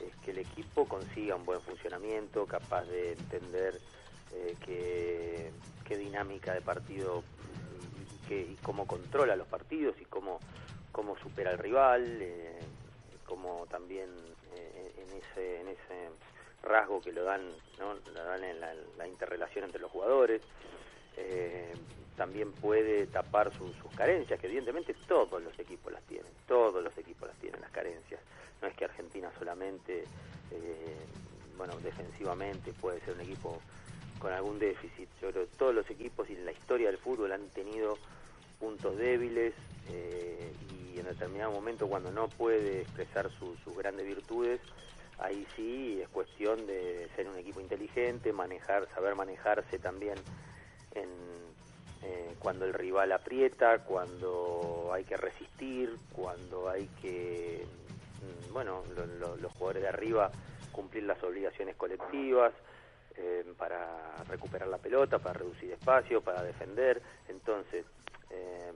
es 0.00 0.14
que 0.24 0.32
el 0.32 0.38
equipo 0.38 0.86
consiga 0.86 1.36
un 1.36 1.44
buen 1.44 1.60
funcionamiento, 1.60 2.46
capaz 2.46 2.84
de 2.84 3.12
entender 3.12 3.80
qué, 4.64 5.52
qué 5.84 5.96
dinámica 5.96 6.52
de 6.52 6.60
partido 6.60 7.22
y, 8.28 8.34
y, 8.34 8.58
cómo 8.62 8.86
controla 8.86 9.36
los 9.36 9.46
partidos 9.46 9.94
y 10.00 10.04
cómo 10.06 10.40
cómo 10.94 11.18
supera 11.18 11.50
al 11.50 11.58
rival, 11.58 12.18
eh, 12.22 12.60
cómo 13.26 13.66
también 13.68 14.08
eh, 14.08 14.43
en 15.08 15.18
ese 15.18 15.60
en 15.60 15.68
ese 15.68 16.10
rasgo 16.62 17.00
que 17.00 17.12
lo 17.12 17.24
dan, 17.24 17.42
¿no? 17.78 17.94
dan 18.12 18.44
en 18.44 18.60
la, 18.60 19.06
interrelación 19.06 19.64
entre 19.64 19.80
los 19.80 19.90
jugadores. 19.90 20.42
Eh, 21.16 21.72
también 22.16 22.52
puede 22.52 23.06
tapar 23.06 23.52
sus 23.52 23.74
carencias, 23.96 24.38
que 24.38 24.46
evidentemente 24.46 24.94
todos 25.06 25.42
los 25.42 25.58
equipos 25.58 25.92
las 25.92 26.02
tienen, 26.04 26.30
todos 26.46 26.82
los 26.82 26.96
equipos 26.96 27.28
las 27.28 27.36
tienen, 27.38 27.60
las 27.60 27.70
carencias. 27.70 28.20
No 28.62 28.68
es 28.68 28.74
que 28.74 28.84
Argentina 28.84 29.30
solamente, 29.38 30.04
eh, 30.52 30.96
bueno, 31.56 31.76
defensivamente 31.82 32.72
puede 32.72 33.00
ser 33.00 33.14
un 33.14 33.22
equipo 33.22 33.60
con 34.20 34.32
algún 34.32 34.58
déficit. 34.58 35.08
Yo 35.20 35.30
creo 35.32 35.44
que 35.44 35.56
todos 35.56 35.74
los 35.74 35.90
equipos 35.90 36.30
y 36.30 36.34
en 36.34 36.46
la 36.46 36.52
historia 36.52 36.88
del 36.88 36.98
fútbol 36.98 37.32
han 37.32 37.48
tenido 37.48 37.98
puntos 38.60 38.96
débiles 38.96 39.52
eh, 39.90 40.52
y 40.70 40.98
en 40.98 41.06
determinado 41.06 41.50
momento 41.50 41.88
cuando 41.88 42.12
no 42.12 42.28
puede 42.28 42.82
expresar 42.82 43.28
sus 43.38 43.76
grandes 43.76 44.06
virtudes, 44.06 44.60
ahí 45.18 45.46
sí 45.56 46.00
es 46.02 46.08
cuestión 46.08 46.66
de 46.66 47.08
ser 47.16 47.28
un 47.28 47.36
equipo 47.36 47.60
inteligente, 47.60 48.32
manejar, 48.32 48.88
saber 48.94 49.14
manejarse 49.14 49.78
también 49.78 50.16
en, 50.94 51.08
eh, 52.02 52.34
cuando 52.38 52.64
el 52.64 52.74
rival 52.74 53.12
aprieta, 53.12 53.78
cuando 53.78 54.90
hay 54.92 55.04
que 55.04 55.16
resistir, 55.16 55.96
cuando 56.12 56.68
hay 56.68 56.86
que, 57.00 57.64
mm, 58.20 58.52
bueno, 58.52 58.82
los 59.40 59.52
jugadores 59.52 59.82
de 59.82 59.88
arriba 59.88 60.30
cumplir 60.72 61.04
las 61.04 61.22
obligaciones 61.22 61.76
colectivas 61.76 62.52
eh, 63.16 63.44
para 63.56 64.24
recuperar 64.28 64.68
la 64.68 64.78
pelota, 64.78 65.20
para 65.20 65.38
reducir 65.38 65.70
espacio, 65.70 66.20
para 66.20 66.42
defender. 66.42 67.00
Entonces, 67.28 67.86
eh, 68.30 68.72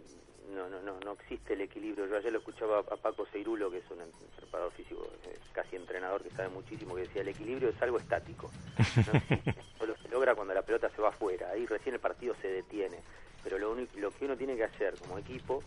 no, 0.55 0.69
no, 0.69 0.81
no, 0.83 0.99
no 1.05 1.13
existe 1.13 1.55
el 1.55 1.63
equilibrio. 1.63 2.07
Yo 2.07 2.17
ayer 2.17 2.33
lo 2.33 2.39
escuchaba 2.39 2.79
a 2.79 2.97
Paco 2.97 3.27
Seirulo, 3.27 3.71
que 3.71 3.79
es 3.79 3.91
un 3.91 3.99
preparador 4.37 4.73
físico, 4.73 5.07
casi 5.53 5.77
entrenador 5.77 6.23
que 6.23 6.31
sabe 6.31 6.49
muchísimo, 6.49 6.95
que 6.95 7.03
decía, 7.03 7.23
el 7.23 7.29
equilibrio 7.29 7.69
es 7.71 7.83
algo 7.83 7.99
estático. 7.99 8.51
Solo 9.79 9.95
se 10.03 10.09
logra 10.09 10.35
cuando 10.35 10.55
la 10.55 10.63
pelota 10.63 10.91
se 10.91 11.03
va 11.03 11.09
afuera, 11.09 11.51
ahí 11.51 11.67
recién 11.67 11.95
el 11.95 12.01
partido 12.01 12.35
se 12.41 12.49
detiene. 12.49 12.99
Pero 13.43 13.59
lo, 13.59 13.73
único, 13.73 13.99
lo 13.99 14.11
que 14.11 14.25
uno 14.25 14.37
tiene 14.37 14.57
que 14.57 14.65
hacer 14.65 14.95
como 14.97 15.19
equipo 15.19 15.63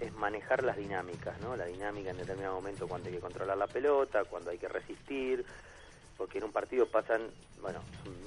es 0.00 0.12
manejar 0.14 0.62
las 0.62 0.76
dinámicas, 0.76 1.40
¿no? 1.40 1.56
La 1.56 1.64
dinámica 1.64 2.10
en 2.10 2.18
determinado 2.18 2.56
momento 2.56 2.86
cuando 2.86 3.08
hay 3.08 3.14
que 3.14 3.20
controlar 3.20 3.56
la 3.56 3.66
pelota, 3.66 4.24
cuando 4.24 4.50
hay 4.50 4.58
que 4.58 4.68
resistir, 4.68 5.44
porque 6.16 6.38
en 6.38 6.44
un 6.44 6.52
partido 6.52 6.86
pasan, 6.86 7.22
bueno, 7.60 7.80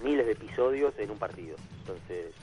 miles 0.04 0.26
de 0.26 0.34
episodios 0.34 0.98
en 0.98 1.12
un 1.12 1.20
partido. 1.20 1.56
Entonces, 1.80 2.34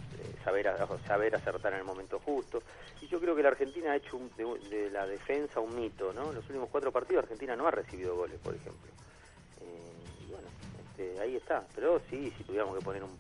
saber, 0.44 0.70
saber 1.06 1.34
acertar 1.34 1.72
en 1.72 1.80
el 1.80 1.84
momento 1.84 2.18
justo. 2.20 2.62
Y 3.00 3.08
yo 3.08 3.20
creo 3.20 3.34
que 3.34 3.42
la 3.42 3.50
Argentina 3.50 3.92
ha 3.92 3.96
hecho 3.96 4.20
de, 4.36 4.90
la 4.90 5.06
defensa 5.06 5.60
un 5.60 5.74
mito, 5.74 6.12
¿no? 6.12 6.30
En 6.30 6.34
los 6.34 6.44
últimos 6.46 6.68
cuatro 6.70 6.92
partidos 6.92 7.24
Argentina 7.24 7.56
no 7.56 7.66
ha 7.66 7.70
recibido 7.70 8.16
goles, 8.16 8.38
por 8.40 8.54
ejemplo. 8.54 8.90
Eh, 9.60 10.24
y 10.24 10.30
bueno, 10.30 10.48
este, 10.88 11.20
ahí 11.20 11.36
está. 11.36 11.64
Pero 11.74 12.00
sí, 12.10 12.32
si 12.36 12.44
tuviéramos 12.44 12.78
que 12.78 12.84
poner 12.84 13.02
un, 13.02 13.10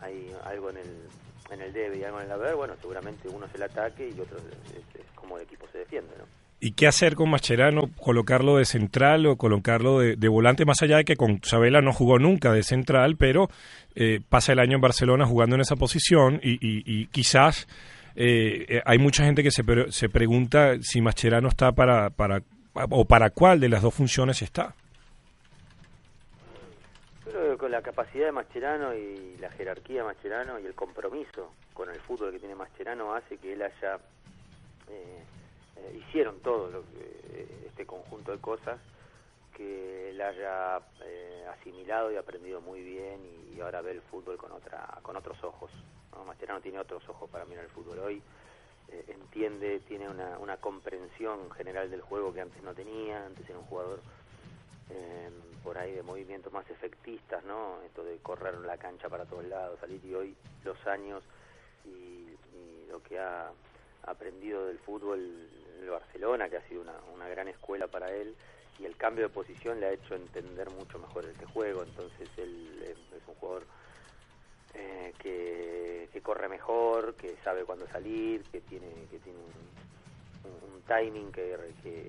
hay 0.00 0.34
algo 0.44 0.70
en 0.70 0.78
el 0.78 1.08
en 1.50 1.60
el 1.60 1.72
debe 1.72 1.98
y 1.98 2.04
algo 2.04 2.18
en 2.20 2.26
el 2.26 2.32
haber, 2.32 2.54
bueno, 2.54 2.74
seguramente 2.80 3.28
uno 3.28 3.46
es 3.46 3.54
el 3.54 3.62
ataque 3.62 4.08
y 4.08 4.18
otro 4.18 4.38
es 4.38 5.06
como 5.14 5.36
el 5.36 5.42
equipo 5.42 5.66
se 5.70 5.78
defiende, 5.78 6.16
¿no? 6.16 6.41
¿Y 6.64 6.74
qué 6.74 6.86
hacer 6.86 7.16
con 7.16 7.28
Mascherano? 7.28 7.90
¿Colocarlo 8.00 8.56
de 8.56 8.64
central 8.64 9.26
o 9.26 9.36
colocarlo 9.36 9.98
de, 9.98 10.28
volante? 10.28 10.64
Más 10.64 10.80
allá 10.80 10.98
de 10.98 11.04
que 11.04 11.16
con 11.16 11.42
Sabela 11.42 11.80
no 11.80 11.92
jugó 11.92 12.20
nunca 12.20 12.52
de 12.52 12.62
central, 12.62 13.16
pero 13.16 13.48
eh, 13.96 14.20
pasa 14.28 14.52
el 14.52 14.60
año 14.60 14.76
en 14.76 14.80
Barcelona 14.80 15.26
jugando 15.26 15.56
en 15.56 15.62
esa 15.62 15.74
posición 15.74 16.38
y, 16.40 17.06
quizás 17.08 17.66
eh, 18.14 18.80
hay 18.84 18.98
mucha 18.98 19.24
gente 19.24 19.42
que 19.42 19.50
se, 19.50 19.64
se 19.90 20.08
pregunta 20.08 20.76
si 20.82 21.00
Mascherano 21.00 21.48
está 21.48 21.72
para, 21.72 22.10
para 22.10 22.42
o 22.74 23.04
para 23.06 23.30
cuál 23.30 23.58
de 23.58 23.68
las 23.68 23.82
dos 23.82 23.94
funciones 23.94 24.40
está. 24.40 24.72
Pero 27.24 27.58
con 27.58 27.72
la 27.72 27.82
capacidad 27.82 28.26
de 28.26 28.32
Mascherano 28.32 28.94
y 28.94 29.36
la 29.40 29.50
jerarquía 29.50 30.02
de 30.02 30.14
Mascherano 30.14 30.60
y 30.60 30.66
el 30.66 30.74
compromiso 30.74 31.52
con 31.74 31.90
el 31.90 31.98
fútbol 32.02 32.30
que 32.30 32.38
tiene 32.38 32.54
Mascherano 32.54 33.16
hace 33.16 33.36
que 33.38 33.54
él 33.54 33.62
haya 33.62 33.96
eh, 34.88 35.24
hicieron 35.94 36.40
todo 36.40 36.70
lo 36.70 36.82
que, 36.82 37.66
este 37.66 37.86
conjunto 37.86 38.32
de 38.32 38.38
cosas 38.38 38.78
que 39.54 40.10
él 40.10 40.20
haya 40.20 40.78
eh, 41.04 41.46
asimilado 41.58 42.10
y 42.12 42.16
aprendido 42.16 42.60
muy 42.60 42.82
bien 42.82 43.20
y, 43.54 43.60
ahora 43.60 43.80
ve 43.80 43.92
el 43.92 44.02
fútbol 44.02 44.36
con 44.36 44.50
otra 44.50 44.98
con 45.02 45.16
otros 45.16 45.42
ojos. 45.44 45.70
¿no? 46.12 46.60
Tiene 46.60 46.78
otros 46.80 47.08
ojos 47.08 47.30
para 47.30 47.44
mirar 47.44 47.64
el 47.64 47.70
fútbol 47.70 47.98
hoy, 48.00 48.22
eh, 48.88 49.04
entiende, 49.08 49.80
tiene 49.80 50.08
una, 50.08 50.56
comprensión 50.56 51.50
general 51.52 51.90
del 51.90 52.00
juego 52.00 52.32
que 52.32 52.40
antes 52.40 52.62
no 52.62 52.74
tenía, 52.74 53.24
antes 53.24 53.48
era 53.48 53.58
un 53.58 53.64
jugador 53.66 54.00
por 55.64 55.78
ahí 55.78 55.92
de 55.92 56.02
movimientos 56.02 56.52
más 56.52 56.68
efectistas, 56.68 57.42
¿no? 57.44 57.80
Esto 57.86 58.04
de 58.04 58.18
correr 58.18 58.54
la 58.58 58.76
cancha 58.76 59.08
para 59.08 59.24
todos 59.24 59.44
lados, 59.44 59.78
salir 59.80 60.04
y 60.04 60.14
hoy 60.14 60.36
los 60.64 60.86
años 60.86 61.22
y 61.84 62.26
lo 62.90 63.02
que 63.02 63.18
ha 63.18 63.50
aprendido 64.04 64.66
del 64.66 64.78
fútbol 64.78 65.48
el 65.82 65.90
Barcelona, 65.90 66.48
que 66.48 66.56
ha 66.56 66.68
sido 66.68 66.82
una, 66.82 67.28
gran 67.28 67.48
escuela 67.48 67.86
para 67.86 68.12
él, 68.12 68.34
y 68.78 68.84
el 68.84 68.96
cambio 68.96 69.24
de 69.24 69.34
posición 69.34 69.80
le 69.80 69.86
ha 69.86 69.92
hecho 69.92 70.14
entender 70.14 70.70
mucho 70.70 70.98
mejor 70.98 71.24
este 71.24 71.46
juego, 71.46 71.82
entonces 71.82 72.28
él 72.36 72.82
es 72.82 72.96
un 73.28 73.34
jugador 73.34 73.64
eh, 74.74 75.12
que, 75.18 76.08
que, 76.12 76.20
corre 76.20 76.48
mejor, 76.48 77.14
que 77.14 77.36
sabe 77.44 77.64
cuándo 77.64 77.86
salir, 77.88 78.42
que 78.44 78.60
tiene, 78.62 78.88
que 79.10 79.18
tiene 79.18 79.38
un, 79.38 80.82
timing 80.88 81.30
que, 81.30 81.56
que 81.82 82.00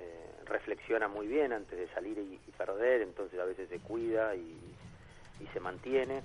eh, 0.00 0.30
reflexiona 0.44 1.08
muy 1.08 1.26
bien 1.26 1.52
antes 1.52 1.78
de 1.78 1.88
salir 1.94 2.18
y, 2.18 2.38
perder, 2.56 3.02
entonces 3.02 3.38
a 3.38 3.44
veces 3.44 3.68
se 3.68 3.78
cuida 3.80 4.34
y, 4.34 4.58
y, 5.40 5.46
se 5.52 5.60
mantiene 5.60 6.22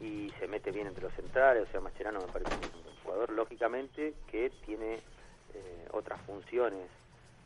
y 0.00 0.32
se 0.40 0.48
mete 0.48 0.72
bien 0.72 0.88
entre 0.88 1.04
los 1.04 1.12
centrales, 1.14 1.68
o 1.68 1.70
sea, 1.70 1.80
Mascherano 1.80 2.20
me 2.20 2.32
parece 2.32 2.50
un 2.54 2.89
lógicamente 3.28 4.14
que 4.30 4.50
tiene 4.64 5.00
eh, 5.54 5.88
otras 5.92 6.20
funciones, 6.22 6.86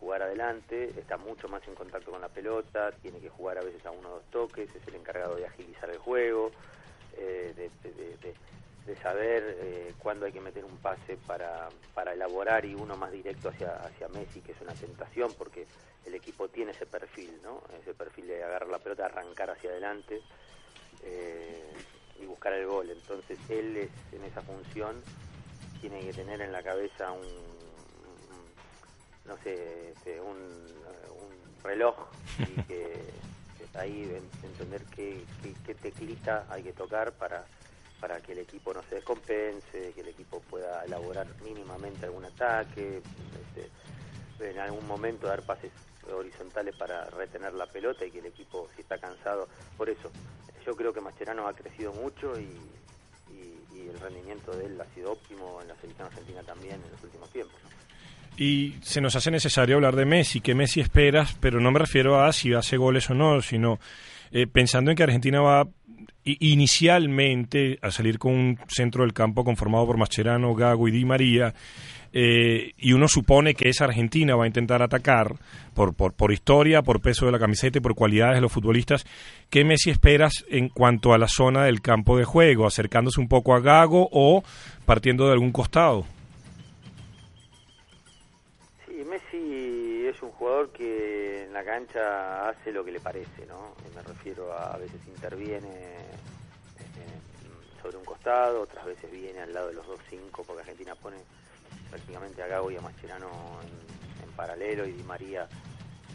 jugar 0.00 0.22
adelante, 0.22 0.92
está 0.98 1.16
mucho 1.16 1.48
más 1.48 1.66
en 1.66 1.74
contacto 1.74 2.10
con 2.10 2.20
la 2.20 2.28
pelota, 2.28 2.92
tiene 3.02 3.18
que 3.20 3.30
jugar 3.30 3.58
a 3.58 3.62
veces 3.62 3.84
a 3.86 3.90
uno 3.90 4.08
o 4.08 4.12
dos 4.12 4.24
toques, 4.30 4.68
es 4.74 4.86
el 4.88 4.96
encargado 4.96 5.36
de 5.36 5.46
agilizar 5.46 5.88
el 5.88 5.98
juego, 5.98 6.50
eh, 7.16 7.54
de, 7.56 8.94
saber 9.02 9.58
eh, 9.60 9.92
cuándo 9.98 10.24
hay 10.24 10.32
que 10.32 10.40
meter 10.40 10.64
un 10.64 10.76
pase 10.78 11.18
para, 11.26 11.68
para 11.94 12.12
elaborar 12.12 12.64
y 12.64 12.74
uno 12.74 12.96
más 12.96 13.12
directo 13.12 13.48
hacia, 13.48 13.76
hacia 13.76 14.08
Messi, 14.08 14.40
que 14.40 14.52
es 14.52 14.60
una 14.60 14.72
tentación 14.72 15.32
porque 15.36 15.66
el 16.06 16.14
equipo 16.14 16.48
tiene 16.48 16.70
ese 16.70 16.86
perfil, 16.86 17.38
¿no? 17.42 17.62
ese 17.80 17.92
perfil 17.92 18.28
de 18.28 18.42
agarrar 18.42 18.68
la 18.68 18.78
pelota, 18.78 19.06
arrancar 19.06 19.50
hacia 19.50 19.70
adelante 19.70 20.22
y 22.20 22.26
buscar 22.26 22.52
el 22.52 22.66
gol. 22.66 22.88
Entonces 22.90 23.38
él 23.50 23.76
es 23.76 23.90
en 24.12 24.24
esa 24.24 24.40
función 24.42 25.02
tiene 25.88 26.00
que 26.00 26.14
tener 26.14 26.40
en 26.40 26.50
la 26.50 26.62
cabeza 26.62 27.12
un 27.12 27.26
no 29.26 29.36
sé, 29.42 29.90
este, 29.90 30.18
un, 30.18 30.38
un, 30.38 31.62
reloj 31.62 31.94
y 32.38 32.62
que, 32.68 33.04
ahí 33.74 34.10
entender 34.42 34.82
qué, 34.94 35.22
qué, 35.66 35.74
teclita 35.74 36.46
hay 36.48 36.62
que 36.62 36.72
tocar 36.72 37.12
para 37.12 37.44
para 38.00 38.20
que 38.20 38.32
el 38.32 38.38
equipo 38.38 38.72
no 38.72 38.82
se 38.84 38.94
descompense, 38.96 39.92
que 39.94 40.00
el 40.00 40.08
equipo 40.08 40.40
pueda 40.40 40.82
elaborar 40.84 41.26
mínimamente 41.42 42.06
algún 42.06 42.24
ataque, 42.24 43.02
este, 43.42 44.50
en 44.50 44.58
algún 44.58 44.86
momento 44.86 45.26
dar 45.26 45.42
pases 45.42 45.72
horizontales 46.10 46.74
para 46.76 47.04
retener 47.10 47.52
la 47.52 47.66
pelota 47.66 48.06
y 48.06 48.10
que 48.10 48.20
el 48.20 48.26
equipo 48.26 48.68
si 48.74 48.82
está 48.82 48.96
cansado. 48.98 49.48
Por 49.76 49.90
eso, 49.90 50.10
yo 50.64 50.74
creo 50.76 50.94
que 50.94 51.00
Mascherano 51.02 51.46
ha 51.46 51.54
crecido 51.54 51.92
mucho 51.92 52.38
y, 52.38 52.58
y, 53.84 53.88
el 53.88 54.00
rendimiento 54.00 54.52
de 54.56 54.66
él 54.66 54.80
ha 54.80 54.94
sido 54.94 55.12
óptimo 55.12 55.60
en 55.62 55.68
la 55.68 55.76
selección 55.76 56.08
argentina 56.08 56.42
también 56.42 56.74
en 56.74 56.90
los 56.90 57.02
últimos 57.02 57.30
tiempos. 57.30 57.54
Y 58.36 58.74
se 58.82 59.00
nos 59.00 59.14
hace 59.14 59.30
necesario 59.30 59.76
hablar 59.76 59.94
de 59.94 60.04
Messi. 60.04 60.40
¿Qué 60.40 60.54
Messi 60.54 60.80
esperas? 60.80 61.36
Pero 61.40 61.60
no 61.60 61.70
me 61.70 61.78
refiero 61.78 62.22
a 62.22 62.32
si 62.32 62.52
hace 62.52 62.76
goles 62.76 63.08
o 63.10 63.14
no, 63.14 63.40
sino 63.40 63.78
eh, 64.32 64.46
pensando 64.46 64.90
en 64.90 64.96
que 64.96 65.04
Argentina 65.04 65.40
va 65.40 65.68
inicialmente 66.24 67.78
a 67.82 67.90
salir 67.90 68.18
con 68.18 68.32
un 68.32 68.58
centro 68.66 69.02
del 69.02 69.12
campo 69.12 69.44
conformado 69.44 69.86
por 69.86 69.98
Mascherano, 69.98 70.54
Gago 70.54 70.88
y 70.88 70.90
Di 70.90 71.04
María. 71.04 71.54
Eh, 72.16 72.74
y 72.78 72.92
uno 72.92 73.08
supone 73.08 73.54
que 73.54 73.68
esa 73.68 73.86
Argentina 73.86 74.36
va 74.36 74.44
a 74.44 74.46
intentar 74.46 74.82
atacar 74.82 75.34
por, 75.74 75.94
por, 75.94 76.14
por, 76.14 76.32
historia, 76.32 76.82
por 76.82 77.00
peso 77.00 77.26
de 77.26 77.32
la 77.32 77.40
camiseta 77.40 77.78
y 77.78 77.80
por 77.80 77.96
cualidades 77.96 78.36
de 78.36 78.40
los 78.40 78.52
futbolistas. 78.52 79.04
¿Qué 79.50 79.64
Messi 79.64 79.90
esperas 79.90 80.44
en 80.48 80.68
cuanto 80.68 81.12
a 81.12 81.18
la 81.18 81.26
zona 81.26 81.64
del 81.64 81.82
campo 81.82 82.16
de 82.16 82.24
juego? 82.24 82.66
¿Acercándose 82.66 83.20
un 83.20 83.28
poco 83.28 83.54
a 83.54 83.60
Gago 83.60 84.08
o 84.12 84.44
partiendo 84.86 85.26
de 85.26 85.32
algún 85.32 85.50
costado? 85.50 86.06
jugador 90.44 90.70
que 90.72 91.44
en 91.44 91.52
la 91.52 91.64
cancha 91.64 92.48
hace 92.48 92.72
lo 92.72 92.84
que 92.84 92.92
le 92.92 93.00
parece, 93.00 93.46
¿no? 93.46 93.74
Me 93.94 94.02
refiero 94.02 94.52
a 94.52 94.74
a 94.74 94.76
veces 94.76 95.00
interviene 95.06 95.68
eh, 95.68 96.10
sobre 97.82 97.96
un 97.96 98.04
costado, 98.04 98.62
otras 98.62 98.84
veces 98.84 99.10
viene 99.10 99.40
al 99.40 99.52
lado 99.52 99.68
de 99.68 99.74
los 99.74 99.86
dos 99.86 100.00
cinco, 100.10 100.42
porque 100.44 100.62
Argentina 100.62 100.94
pone 100.94 101.16
prácticamente 101.94 102.42
a 102.42 102.48
Gago 102.48 102.72
y 102.72 102.76
a 102.76 102.80
Mascherano 102.80 103.28
en, 103.62 104.32
paralelo 104.32 104.84
y 104.84 104.90
Di 104.90 105.04
María 105.04 105.46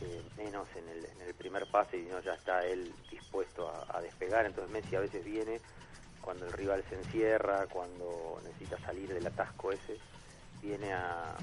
eh, 0.02 0.22
menos 0.36 0.68
en 0.76 0.90
el, 0.90 1.06
en 1.06 1.22
el, 1.26 1.34
primer 1.34 1.72
pase 1.72 1.98
y 1.98 2.04
no 2.04 2.20
ya 2.20 2.34
está 2.34 2.66
él 2.66 2.92
dispuesto 3.10 3.72
a, 3.88 4.02
despegar. 4.02 4.46
Entonces 4.46 4.74
Messi 4.74 4.98
a 4.98 5.00
veces 5.00 5.24
viene 5.24 5.62
cuando 6.20 6.46
el 6.46 6.52
rival 6.52 6.84
se 6.90 6.96
encierra, 6.96 7.66
cuando 7.68 8.42
necesita 8.44 8.78
salir 8.80 9.14
del 9.14 9.26
atasco 9.26 9.72
ese, 9.72 9.98
viene 10.62 10.92
a, 10.92 11.34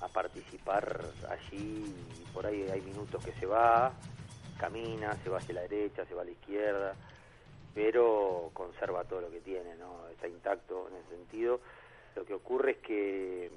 a 0.00 0.08
participar 0.08 1.00
allí 1.30 1.94
y 2.20 2.24
por 2.34 2.44
ahí 2.44 2.68
hay 2.70 2.82
minutos 2.82 3.24
que 3.24 3.32
se 3.32 3.46
va, 3.46 3.94
camina, 4.58 5.16
se 5.24 5.30
va 5.30 5.38
hacia 5.38 5.54
la 5.54 5.62
derecha, 5.62 6.04
se 6.04 6.14
va 6.14 6.20
a 6.20 6.26
la 6.26 6.32
izquierda, 6.32 6.94
pero 7.74 8.50
conserva 8.52 9.04
todo 9.04 9.22
lo 9.22 9.30
que 9.30 9.40
tiene, 9.40 9.74
¿no? 9.76 10.06
Está 10.08 10.28
intacto 10.28 10.86
en 10.88 10.96
ese 10.96 11.16
sentido. 11.16 11.60
Lo 12.16 12.24
que 12.24 12.34
ocurre 12.34 12.72
es 12.72 12.78
que, 12.78 13.50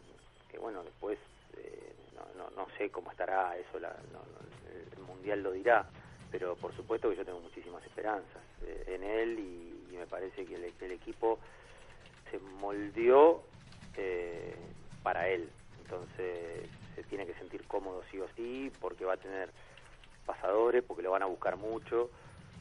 que 0.50 0.60
bueno, 0.60 0.84
después 0.84 1.18
eh, 1.58 1.94
no, 2.38 2.50
no, 2.52 2.68
sé 2.84 2.92
cómo 2.92 3.12
estará 3.12 3.56
eso, 3.58 3.78
el 3.78 5.04
Mundial 5.04 5.42
lo 5.42 5.52
dirá, 5.52 5.86
pero 6.32 6.56
por 6.56 6.76
supuesto 6.76 7.10
que 7.10 7.16
yo 7.16 7.26
tengo 7.26 7.40
muchísimas 7.40 7.84
esperanzas 7.86 8.42
eh, 8.64 8.84
en 8.88 9.04
él 9.04 9.40
y, 9.40 9.70
me 9.94 10.08
parece 10.08 10.46
que 10.46 10.56
el, 10.56 10.92
equipo 10.92 11.40
se 12.30 12.38
moldeó 12.60 13.44
eh, 13.96 14.54
para 15.02 15.30
él, 15.30 15.50
entonces 15.82 16.68
se 16.96 17.04
tiene 17.04 17.26
que 17.26 17.34
sentir 17.36 17.66
cómodo 17.68 18.04
sí 18.12 18.20
o 18.20 18.28
sí, 18.36 18.70
porque 18.82 19.06
va 19.06 19.14
a 19.14 19.18
tener 19.18 19.50
pasadores, 20.26 20.84
porque 20.84 21.04
lo 21.04 21.12
van 21.12 21.24
a 21.24 21.28
buscar 21.28 21.56
mucho, 21.56 22.10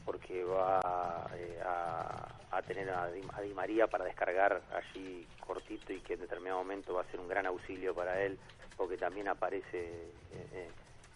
porque 0.05 0.45
va 0.45 1.27
eh, 1.35 1.59
a, 1.65 2.61
tener 2.61 2.89
a 2.91 3.09
Di, 3.11 3.53
María 3.53 3.87
para 3.87 4.05
descargar 4.05 4.61
allí 4.73 5.27
cortito 5.45 5.91
y 5.91 5.99
que 5.99 6.13
en 6.13 6.21
determinado 6.21 6.59
momento 6.59 6.93
va 6.93 7.01
a 7.01 7.11
ser 7.11 7.19
un 7.19 7.27
gran 7.27 7.45
auxilio 7.45 7.93
para 7.93 8.21
él, 8.21 8.37
porque 8.77 8.97
también 8.97 9.27
aparece 9.27 9.79
eh, 9.79 10.47
eh, 10.53 10.69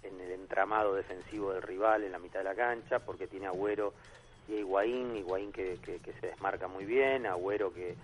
en 0.04 0.20
el 0.20 0.32
entramado 0.32 0.94
defensivo 0.94 1.54
del 1.54 1.62
rival 1.62 2.04
en 2.04 2.12
la 2.12 2.20
mitad 2.20 2.40
de 2.40 2.46
la 2.46 2.56
cancha, 2.56 3.00
porque 3.00 3.28
tiene 3.28 3.48
Agüero 3.48 3.94
y 4.48 4.56
Higuaín, 4.56 5.16
Higuaín 5.16 5.52
que, 5.52 5.78
que, 5.82 6.14
se 6.20 6.28
desmarca 6.28 6.68
muy 6.68 6.86
bien, 6.86 7.26
Agüero 7.26 7.74
que 7.74 7.96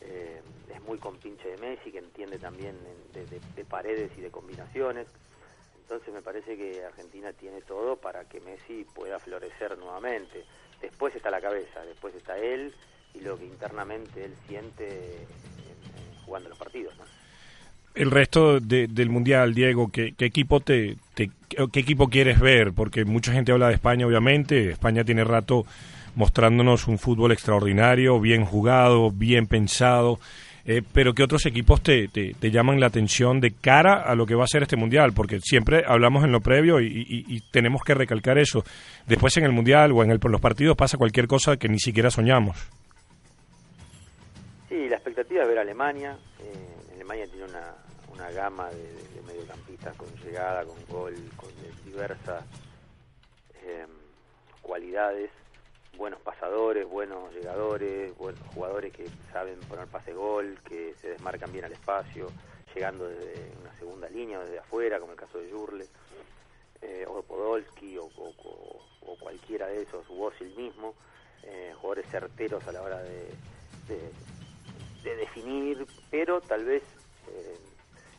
es 0.00 0.82
muy 0.82 0.98
compinche 0.98 1.48
de 1.48 1.56
Messi, 1.56 1.90
que 1.90 1.98
entiende 1.98 2.38
también 2.38 2.76
de 3.12 3.64
paredes 3.64 4.12
y 4.16 4.20
de 4.20 4.30
combinaciones. 4.30 5.06
Entonces 5.80 6.12
me 6.12 6.20
parece 6.20 6.56
que 6.56 6.84
Argentina 6.84 7.32
tiene 7.32 7.62
todo 7.62 7.96
para 7.96 8.24
que 8.28 8.40
Messi 8.40 8.84
pueda 8.94 9.18
florecer 9.20 9.78
nuevamente. 9.78 10.44
Después 10.80 11.14
está 11.14 11.30
la 11.30 11.40
cabeza, 11.40 11.84
después 11.84 12.14
está 12.14 12.36
él 12.38 12.74
y 13.14 13.20
lo 13.20 13.38
que 13.38 13.44
internamente 13.44 14.24
él 14.24 14.34
siente 14.46 15.26
jugando 16.24 16.48
los 16.48 16.58
partidos. 16.58 16.92
El 17.96 18.10
resto 18.10 18.60
del 18.60 19.08
mundial, 19.08 19.54
Diego, 19.54 19.90
¿qué, 19.90 20.14
equipo 20.18 20.60
te, 20.60 20.96
qué 21.14 21.30
equipo 21.80 22.08
quieres 22.08 22.38
ver? 22.38 22.74
Porque 22.74 23.06
mucha 23.06 23.32
gente 23.32 23.52
habla 23.52 23.68
de 23.68 23.74
España, 23.74 24.06
obviamente. 24.06 24.70
España 24.70 25.02
tiene 25.02 25.24
rato 25.24 25.64
mostrándonos 26.14 26.88
un 26.88 26.98
fútbol 26.98 27.32
extraordinario, 27.32 28.20
bien 28.20 28.44
jugado, 28.44 29.10
bien 29.10 29.46
pensado. 29.46 30.18
Eh, 30.66 30.82
pero 30.92 31.14
¿qué 31.14 31.22
otros 31.22 31.46
equipos 31.46 31.80
te, 31.80 32.08
te, 32.08 32.50
llaman 32.50 32.80
la 32.80 32.86
atención 32.86 33.40
de 33.40 33.52
cara 33.52 34.02
a 34.02 34.14
lo 34.14 34.26
que 34.26 34.34
va 34.34 34.44
a 34.44 34.48
ser 34.48 34.64
este 34.64 34.76
Mundial? 34.76 35.12
Porque 35.14 35.40
siempre 35.40 35.84
hablamos 35.86 36.24
en 36.24 36.32
lo 36.32 36.40
previo 36.40 36.80
y, 36.80 37.42
tenemos 37.50 37.82
que 37.82 37.94
recalcar 37.94 38.36
eso. 38.36 38.64
Después 39.06 39.36
en 39.36 39.44
el 39.44 39.52
Mundial 39.52 39.92
o 39.92 40.02
en 40.02 40.10
el, 40.10 40.18
los 40.20 40.40
partidos 40.40 40.76
pasa 40.76 40.98
cualquier 40.98 41.28
cosa 41.28 41.56
que 41.56 41.68
ni 41.68 41.78
siquiera 41.78 42.10
soñamos. 42.10 42.58
Sí, 44.68 44.88
la 44.88 44.96
expectativa 44.96 45.42
es 45.44 45.48
ver 45.48 45.58
a 45.58 45.62
Alemania. 45.62 46.18
Eh, 46.40 46.94
Alemania 46.96 47.26
tiene 47.28 47.44
una, 47.44 47.85
una 48.16 48.30
gama 48.30 48.70
de, 48.70 49.22
mediocampistas 49.26 49.94
con 49.96 50.08
llegada, 50.24 50.64
con 50.64 50.76
gol, 50.86 51.14
con 51.36 51.50
diversas 51.84 52.44
eh, 53.62 53.86
cualidades. 54.62 55.30
Buenos 55.98 56.20
pasadores, 56.20 56.88
buenos 56.88 57.32
llegadores, 57.34 58.16
buenos 58.16 58.40
jugadores 58.54 58.92
que 58.92 59.08
saben 59.32 59.58
poner 59.60 59.86
pase 59.88 60.12
gol, 60.12 60.58
que 60.66 60.94
se 61.00 61.10
desmarcan 61.10 61.52
bien 61.52 61.66
al 61.66 61.72
espacio, 61.72 62.28
llegando 62.74 63.06
desde 63.06 63.52
una 63.60 63.74
segunda 63.78 64.08
línea, 64.08 64.40
desde 64.40 64.58
afuera, 64.58 64.98
como 64.98 65.12
el 65.12 65.18
caso 65.18 65.38
de 65.38 65.50
Jurle, 65.50 65.86
eh, 66.82 67.04
o 67.08 67.22
Podolski, 67.22 67.98
o, 67.98 68.10
cualquiera 69.20 69.66
de 69.66 69.82
esos, 69.82 70.04
o 70.10 70.30
el 70.40 70.54
mismo, 70.54 70.94
eh, 71.42 71.72
jugadores 71.76 72.10
certeros 72.10 72.66
a 72.66 72.72
la 72.72 72.82
hora 72.82 73.02
de, 73.02 73.28
de, 73.88 75.16
definir, 75.16 75.86
pero 76.10 76.40
tal 76.40 76.64
vez 76.64 76.82
eh, 77.28 77.56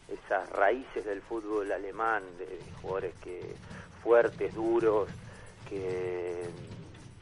esas 0.07 0.49
raíces 0.51 1.05
del 1.05 1.21
fútbol 1.21 1.71
alemán, 1.71 2.23
de 2.37 2.47
jugadores 2.81 3.13
que 3.21 3.55
fuertes, 4.03 4.53
duros, 4.53 5.09
que 5.67 6.49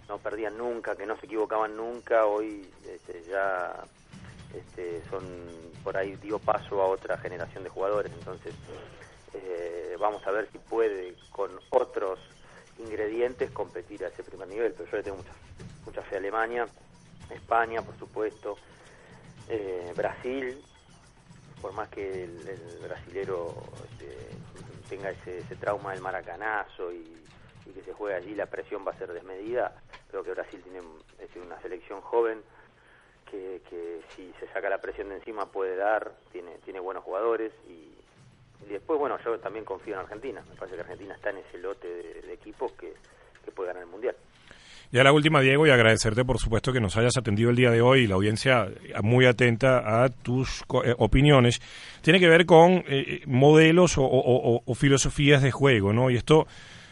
no 0.08 0.20
perdían 0.20 0.58
nunca, 0.58 0.96
que 0.96 1.06
no 1.06 1.18
se 1.18 1.26
equivocaban 1.26 1.76
nunca, 1.76 2.26
hoy 2.26 2.70
este, 2.88 3.24
ya 3.24 3.74
este, 4.54 5.02
son 5.10 5.24
por 5.84 5.98
ahí 5.98 6.16
dio 6.18 6.40
paso 6.40 6.82
a 6.82 6.88
otra 6.88 7.18
generación 7.18 7.64
de 7.64 7.70
jugadores, 7.70 8.12
entonces 8.14 8.54
eh, 9.34 9.96
vamos 10.00 10.26
a 10.28 10.32
ver 10.32 10.50
si 10.52 10.60
puede 10.60 11.16
con 11.32 11.52
otros 11.72 12.20
ingredientes 12.80 13.52
competir 13.52 14.04
a 14.06 14.10
ese 14.10 14.24
primer 14.24 14.48
nivel, 14.48 14.74
pero 14.74 14.90
yo 14.92 14.98
le 14.98 15.04
tengo 15.04 15.18
mucha, 15.18 15.34
mucha 15.86 16.02
fe 16.04 16.16
a 16.16 16.20
Alemania, 16.20 16.68
España, 17.30 17.82
por 17.82 17.98
supuesto, 17.98 18.58
eh, 19.50 19.92
Brasil, 19.96 20.62
por 21.66 21.74
más 21.74 21.90
que 21.90 22.26
el, 22.26 22.80
brasilero 22.84 23.56
este, 23.90 24.30
tenga 24.88 25.10
ese, 25.10 25.40
ese 25.40 25.56
trauma 25.56 25.94
del 25.94 26.02
maracanazo 26.02 26.94
y 26.94 27.26
y 27.66 27.72
que 27.72 27.82
se 27.82 27.94
juegue 27.94 28.16
allí, 28.16 28.36
la 28.36 28.46
presión 28.46 28.86
va 28.88 28.92
a 28.92 28.98
ser 28.98 29.12
desmedida. 29.12 29.74
Creo 30.10 30.24
que 30.24 30.32
Brasil 30.32 30.62
tiene 30.62 30.82
una 31.44 31.60
selección 31.62 32.00
joven 32.02 32.42
que, 33.30 33.62
que, 33.70 34.02
si 34.16 34.32
se 34.40 34.48
saca 34.54 34.70
la 34.70 34.80
presión 34.80 35.10
de 35.10 35.16
encima 35.16 35.48
puede 35.48 35.76
dar, 35.76 36.14
tiene, 36.32 36.58
tiene 36.64 36.80
buenos 36.80 37.04
jugadores 37.04 37.52
y, 37.68 37.92
después, 38.70 39.00
bueno, 39.00 39.18
yo 39.24 39.40
también 39.40 39.66
confío 39.66 39.96
en 39.96 40.02
Argentina. 40.02 40.44
Me 40.48 40.56
parece 40.56 40.76
que 40.76 40.82
Argentina 40.84 41.16
está 41.16 41.32
en 41.32 41.38
ese 41.38 41.58
lote 41.58 41.88
de, 41.88 42.34
equipos 42.34 42.72
que 42.74 42.94
puede 43.56 43.70
ganar 43.70 43.84
el 43.84 43.90
Mundial. 43.90 44.16
Ya 44.92 45.04
la 45.04 45.12
última, 45.12 45.42
Diego, 45.42 45.68
y 45.68 45.72
agradecerte 45.72 46.24
por 46.24 46.40
supuesto 46.40 46.72
que 46.72 46.80
nos 46.80 46.96
hayas 46.98 47.18
atendido 47.18 47.50
el 47.50 47.56
día 47.56 47.72
de 47.72 47.82
hoy 47.82 48.02
y 48.02 48.08
la 48.08 48.16
audiencia 48.16 48.68
muy 49.04 49.26
atenta 49.26 50.04
a 50.04 50.10
tus 50.10 50.64
eh, 50.84 50.94
opiniones. 50.98 51.62
Tiene 52.02 52.20
que 52.20 52.30
ver 52.30 52.46
con 52.46 52.84
eh, 52.88 53.22
modelos 53.26 53.98
o, 53.98 54.04
o, 54.06 54.76
filosofías 54.76 55.42
de 55.42 55.52
juego, 55.52 55.92
¿no? 55.92 56.10
Y 56.10 56.16
esto 56.16 56.48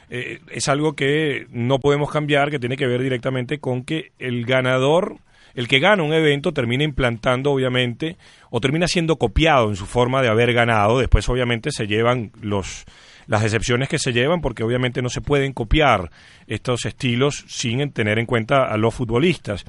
eh, 0.09 0.39
es 0.51 0.67
algo 0.67 0.93
que 0.93 1.47
no 1.51 1.79
podemos 1.79 2.11
cambiar, 2.11 2.49
que 2.49 2.59
tiene 2.59 2.77
que 2.77 2.87
ver 2.87 3.01
directamente 3.01 3.59
con 3.59 3.83
que 3.83 4.11
el 4.19 4.45
ganador, 4.45 5.17
el 5.55 5.67
que 5.67 5.79
gana 5.79 6.03
un 6.03 6.13
evento, 6.13 6.53
termina 6.53 6.83
implantando, 6.83 7.51
obviamente, 7.51 8.17
o 8.49 8.59
termina 8.59 8.87
siendo 8.87 9.17
copiado 9.17 9.69
en 9.69 9.75
su 9.75 9.85
forma 9.85 10.21
de 10.21 10.29
haber 10.29 10.53
ganado. 10.53 10.99
Después, 10.99 11.27
obviamente, 11.29 11.71
se 11.71 11.87
llevan 11.87 12.31
los 12.41 12.85
las 13.27 13.43
excepciones 13.43 13.89
que 13.89 13.99
se 13.99 14.11
llevan, 14.11 14.41
porque 14.41 14.63
obviamente 14.63 15.01
no 15.01 15.09
se 15.09 15.21
pueden 15.21 15.53
copiar 15.53 16.11
estos 16.47 16.85
estilos 16.85 17.45
sin 17.47 17.91
tener 17.91 18.19
en 18.19 18.25
cuenta 18.25 18.65
a 18.65 18.77
los 18.77 18.93
futbolistas. 18.93 19.63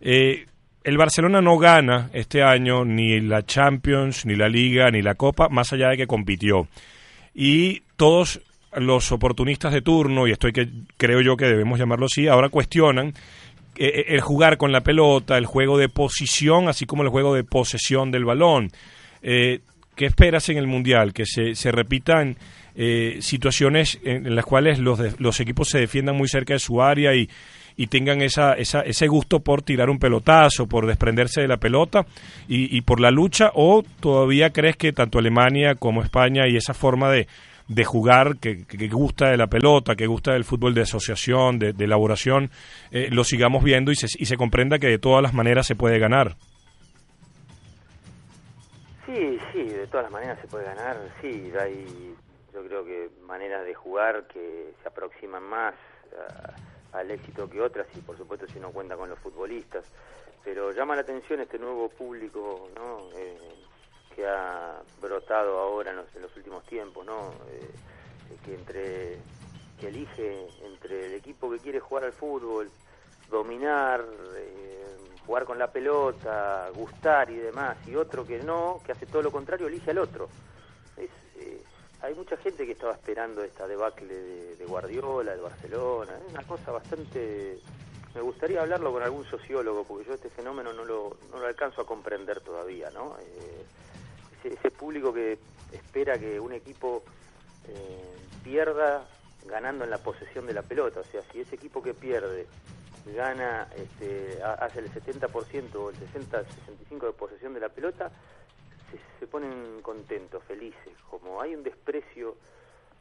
Eh, 0.00 0.46
el 0.84 0.96
Barcelona 0.98 1.40
no 1.40 1.58
gana 1.58 2.10
este 2.12 2.42
año 2.42 2.84
ni 2.84 3.20
la 3.20 3.44
Champions, 3.44 4.26
ni 4.26 4.34
la 4.34 4.48
Liga, 4.48 4.90
ni 4.90 5.02
la 5.02 5.14
Copa, 5.14 5.48
más 5.48 5.72
allá 5.72 5.90
de 5.90 5.96
que 5.96 6.06
compitió. 6.06 6.68
Y 7.34 7.82
todos 7.96 8.40
los 8.74 9.12
oportunistas 9.12 9.72
de 9.72 9.82
turno, 9.82 10.26
y 10.26 10.32
esto 10.32 10.48
que, 10.52 10.68
creo 10.96 11.20
yo 11.20 11.36
que 11.36 11.46
debemos 11.46 11.78
llamarlo 11.78 12.06
así, 12.06 12.26
ahora 12.26 12.48
cuestionan 12.48 13.14
el 13.76 14.20
jugar 14.20 14.58
con 14.58 14.72
la 14.72 14.82
pelota, 14.82 15.38
el 15.38 15.46
juego 15.46 15.78
de 15.78 15.88
posición, 15.88 16.68
así 16.68 16.86
como 16.86 17.02
el 17.02 17.08
juego 17.08 17.34
de 17.34 17.44
posesión 17.44 18.10
del 18.10 18.24
balón. 18.24 18.70
Eh, 19.22 19.60
¿Qué 19.94 20.06
esperas 20.06 20.48
en 20.48 20.58
el 20.58 20.66
Mundial? 20.66 21.12
Que 21.12 21.26
se, 21.26 21.54
se 21.54 21.70
repitan 21.72 22.36
situaciones 23.20 24.00
en, 24.02 24.34
las 24.34 24.46
cuales 24.46 24.78
los, 24.78 25.20
los 25.20 25.40
equipos 25.40 25.68
se 25.68 25.78
defiendan 25.78 26.16
muy 26.16 26.26
cerca 26.26 26.54
de 26.54 26.58
su 26.58 26.80
área 26.80 27.14
y, 27.14 27.28
y 27.76 27.86
tengan 27.88 28.22
esa, 28.22 28.54
esa, 28.54 28.80
ese 28.80 29.08
gusto 29.08 29.40
por 29.40 29.62
tirar 29.62 29.90
un 29.90 29.98
pelotazo, 29.98 30.66
por 30.66 30.86
desprenderse 30.86 31.42
de 31.42 31.48
la 31.48 31.58
pelota 31.58 32.06
y 32.48 32.80
por 32.82 33.00
la 33.00 33.10
lucha, 33.10 33.50
o 33.54 33.82
todavía 34.00 34.50
crees 34.50 34.76
que 34.76 34.92
tanto 34.92 35.18
Alemania 35.18 35.74
como 35.74 36.02
España 36.02 36.48
y 36.48 36.56
esa 36.56 36.74
forma 36.74 37.10
de, 37.10 37.26
de 37.68 37.84
jugar, 37.84 38.38
que, 38.38 38.66
que, 38.66 38.88
gusta 38.88 39.30
de 39.30 39.36
la 39.36 39.46
pelota, 39.46 39.94
que 39.94 40.06
gusta 40.06 40.32
del 40.32 40.44
fútbol 40.44 40.74
de 40.74 40.82
asociación, 40.82 41.58
de, 41.58 41.74
elaboración, 41.78 42.50
eh, 42.90 43.08
lo 43.10 43.24
sigamos 43.24 43.62
viendo 43.62 43.92
y 43.92 43.96
se, 43.96 44.06
y 44.18 44.26
se 44.26 44.36
comprenda 44.36 44.78
que 44.78 44.88
de 44.88 44.98
todas 44.98 45.22
las 45.22 45.34
maneras 45.34 45.66
se 45.66 45.74
puede 45.74 45.98
ganar. 45.98 46.36
Sí, 49.06 49.38
sí, 49.52 49.64
de 49.64 49.86
todas 49.88 50.04
las 50.04 50.12
maneras 50.12 50.38
se 50.40 50.48
puede 50.48 50.64
ganar, 50.64 50.96
sí, 51.20 51.52
hay 51.60 52.14
yo 52.52 52.62
creo 52.66 52.84
que 52.84 53.10
maneras 53.26 53.64
de 53.64 53.74
jugar 53.74 54.26
que 54.26 54.74
se 54.82 54.88
aproximan 54.88 55.42
más 55.42 55.74
al 56.92 57.10
éxito 57.10 57.48
que 57.48 57.60
otras 57.60 57.86
y 57.96 58.00
por 58.00 58.16
supuesto 58.18 58.46
si 58.46 58.58
uno 58.58 58.70
cuenta 58.70 58.96
con 58.96 59.08
los 59.08 59.18
futbolistas, 59.18 59.84
pero 60.44 60.72
llama 60.72 60.94
la 60.94 61.00
atención 61.00 61.40
este 61.40 61.58
nuevo 61.58 61.88
público, 61.88 62.68
¿no? 62.74 62.98
Eh, 63.16 63.38
que 64.14 64.26
ha 64.26 64.80
brotado 65.00 65.58
ahora 65.58 65.90
en 65.90 65.96
los, 65.96 66.36
últimos 66.36 66.64
tiempos, 66.64 67.04
¿no? 67.04 67.32
que 68.44 68.54
entre 68.54 69.18
que 69.78 69.88
elige 69.88 70.46
entre 70.64 71.06
el 71.06 71.14
equipo 71.14 71.50
que 71.50 71.58
quiere 71.58 71.80
jugar 71.80 72.04
al 72.04 72.12
fútbol, 72.12 72.70
dominar, 73.28 74.04
jugar 75.26 75.44
con 75.44 75.58
la 75.58 75.70
pelota, 75.70 76.70
gustar 76.74 77.30
y 77.30 77.36
demás, 77.36 77.76
y 77.86 77.96
otro 77.96 78.24
que 78.24 78.38
no, 78.38 78.80
que 78.84 78.92
hace 78.92 79.06
todo 79.06 79.22
lo 79.22 79.32
contrario, 79.32 79.66
elige 79.66 79.90
al 79.90 79.98
otro. 79.98 80.28
Eh, 80.96 81.62
hay 82.00 82.14
mucha 82.14 82.36
gente 82.36 82.66
que 82.66 82.72
estaba 82.72 82.92
esperando 82.92 83.42
esta 83.42 83.66
debacle 83.66 84.14
de, 84.56 84.64
Guardiola, 84.66 85.34
de 85.34 85.40
Barcelona, 85.40 86.12
es 86.24 86.32
una 86.32 86.42
cosa 86.44 86.72
bastante... 86.72 87.58
Me 88.14 88.20
gustaría 88.20 88.60
hablarlo 88.60 88.92
con 88.92 89.02
algún 89.02 89.24
sociólogo, 89.24 89.84
porque 89.84 90.04
yo 90.04 90.14
este 90.14 90.28
fenómeno 90.28 90.72
no 90.72 90.84
lo, 90.84 91.16
no 91.30 91.38
lo 91.38 91.46
alcanzo 91.46 91.80
a 91.80 91.86
comprender 91.86 92.40
todavía, 92.40 92.90
¿no? 92.90 93.16
Eh, 93.18 93.64
ese, 94.44 94.70
público 94.70 95.12
que 95.12 95.38
espera 95.72 96.18
que 96.18 96.40
un 96.40 96.52
equipo 96.52 97.02
eh, 97.68 98.16
pierda 98.42 99.06
ganando 99.46 99.84
en 99.84 99.90
la 99.90 99.98
posesión 99.98 100.46
de 100.46 100.54
la 100.54 100.62
pelota, 100.62 101.00
o 101.00 101.04
sea, 101.04 101.22
si 101.32 101.40
ese 101.40 101.56
equipo 101.56 101.82
que 101.82 101.94
pierde 101.94 102.46
gana, 103.06 103.68
este, 103.76 104.40
hace 104.42 104.80
el 104.80 104.90
70% 104.92 105.74
o 105.74 105.90
el 105.90 105.96
60-65% 105.96 107.06
de 107.06 107.12
posesión 107.12 107.54
de 107.54 107.60
la 107.60 107.68
pelota, 107.68 108.10
se, 109.18 109.26
ponen 109.26 109.80
contentos, 109.82 110.42
felices. 110.44 110.92
Como 111.08 111.40
hay 111.40 111.54
un 111.54 111.62
desprecio 111.62 112.36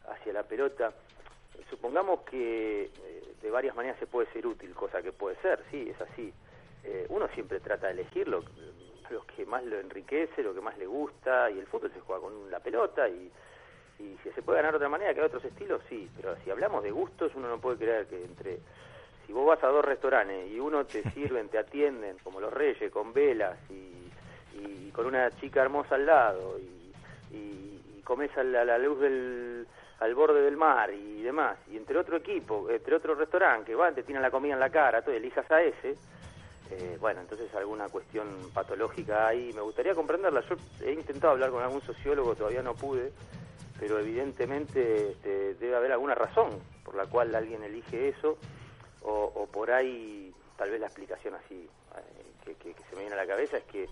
hacia 0.09 0.33
la 0.33 0.43
pelota, 0.43 0.93
supongamos 1.69 2.21
que 2.21 2.83
eh, 2.83 3.33
de 3.41 3.51
varias 3.51 3.75
maneras 3.75 3.99
se 3.99 4.07
puede 4.07 4.31
ser 4.31 4.47
útil, 4.47 4.73
cosa 4.73 5.01
que 5.01 5.11
puede 5.11 5.35
ser, 5.41 5.63
sí, 5.69 5.89
es 5.89 5.99
así. 6.01 6.33
Eh, 6.83 7.05
uno 7.09 7.27
siempre 7.29 7.59
trata 7.59 7.87
de 7.87 7.93
elegir 7.93 8.27
lo, 9.11 9.25
que 9.25 9.45
más 9.45 9.63
lo 9.63 9.79
enriquece, 9.79 10.43
lo 10.43 10.53
que 10.53 10.61
más 10.61 10.77
le 10.77 10.85
gusta, 10.85 11.49
y 11.51 11.59
el 11.59 11.67
fútbol 11.67 11.91
se 11.93 11.99
juega 11.99 12.21
con 12.21 12.49
la 12.49 12.59
pelota 12.59 13.07
y, 13.07 13.31
y 13.99 14.17
si 14.23 14.31
se 14.31 14.41
puede 14.41 14.57
ganar 14.57 14.73
de 14.73 14.77
otra 14.77 14.89
manera 14.89 15.13
que 15.13 15.19
hay 15.19 15.25
otros 15.27 15.45
estilos, 15.45 15.81
sí, 15.87 16.09
pero 16.15 16.35
si 16.43 16.49
hablamos 16.49 16.83
de 16.83 16.91
gustos, 16.91 17.31
uno 17.35 17.47
no 17.47 17.59
puede 17.59 17.77
creer 17.77 18.07
que 18.07 18.23
entre 18.23 18.59
si 19.25 19.33
vos 19.33 19.45
vas 19.45 19.63
a 19.63 19.67
dos 19.67 19.85
restaurantes 19.85 20.51
y 20.51 20.59
uno 20.59 20.85
te 20.85 21.03
sirven, 21.13 21.49
te 21.49 21.57
atienden, 21.57 22.17
como 22.23 22.39
los 22.39 22.53
reyes, 22.53 22.91
con 22.91 23.13
velas 23.13 23.57
y, 23.69 23.89
con 24.91 25.05
una 25.05 25.31
chica 25.39 25.61
hermosa 25.61 25.95
al 25.95 26.05
lado 26.05 26.59
y, 26.59 26.93
y, 27.33 28.01
comes 28.03 28.29
a 28.37 28.43
la, 28.43 28.77
luz 28.77 28.99
del 28.99 29.65
al 30.01 30.13
borde 30.15 30.41
del 30.41 30.57
mar 30.57 30.91
y 30.91 31.21
demás, 31.21 31.57
y 31.71 31.77
entre 31.77 31.97
otro 31.97 32.17
equipo, 32.17 32.69
entre 32.69 32.95
otro 32.95 33.15
restaurante, 33.15 33.67
que 33.67 33.75
van, 33.75 33.95
te 33.95 34.03
tiran 34.03 34.21
la 34.21 34.31
comida 34.31 34.53
en 34.53 34.59
la 34.59 34.69
cara, 34.69 35.01
tú 35.01 35.11
elijas 35.11 35.49
a 35.49 35.61
ese, 35.61 35.95
eh, 36.71 36.97
bueno, 36.99 37.21
entonces 37.21 37.53
alguna 37.53 37.89
cuestión 37.89 38.27
patológica 38.53 39.27
hay, 39.27 39.51
me 39.53 39.61
gustaría 39.61 39.93
comprenderla. 39.93 40.41
Yo 40.47 40.55
he 40.85 40.93
intentado 40.93 41.33
hablar 41.33 41.51
con 41.51 41.61
algún 41.61 41.81
sociólogo, 41.81 42.35
todavía 42.35 42.63
no 42.63 42.75
pude, 42.75 43.11
pero 43.79 43.99
evidentemente 43.99 45.11
este, 45.11 45.55
debe 45.55 45.75
haber 45.75 45.91
alguna 45.91 46.15
razón 46.15 46.49
por 46.85 46.95
la 46.95 47.07
cual 47.07 47.35
alguien 47.35 47.63
elige 47.63 48.09
eso 48.09 48.37
o, 49.03 49.47
por 49.51 49.71
ahí 49.71 50.31
tal 50.55 50.69
vez 50.69 50.79
la 50.79 50.85
explicación 50.85 51.33
así 51.33 51.67
eh, 52.45 52.55
que, 52.59 52.73
se 52.73 52.95
me 52.95 53.01
viene 53.01 53.15
a 53.15 53.17
la 53.17 53.27
cabeza 53.27 53.57
es 53.57 53.63
que 53.63 53.89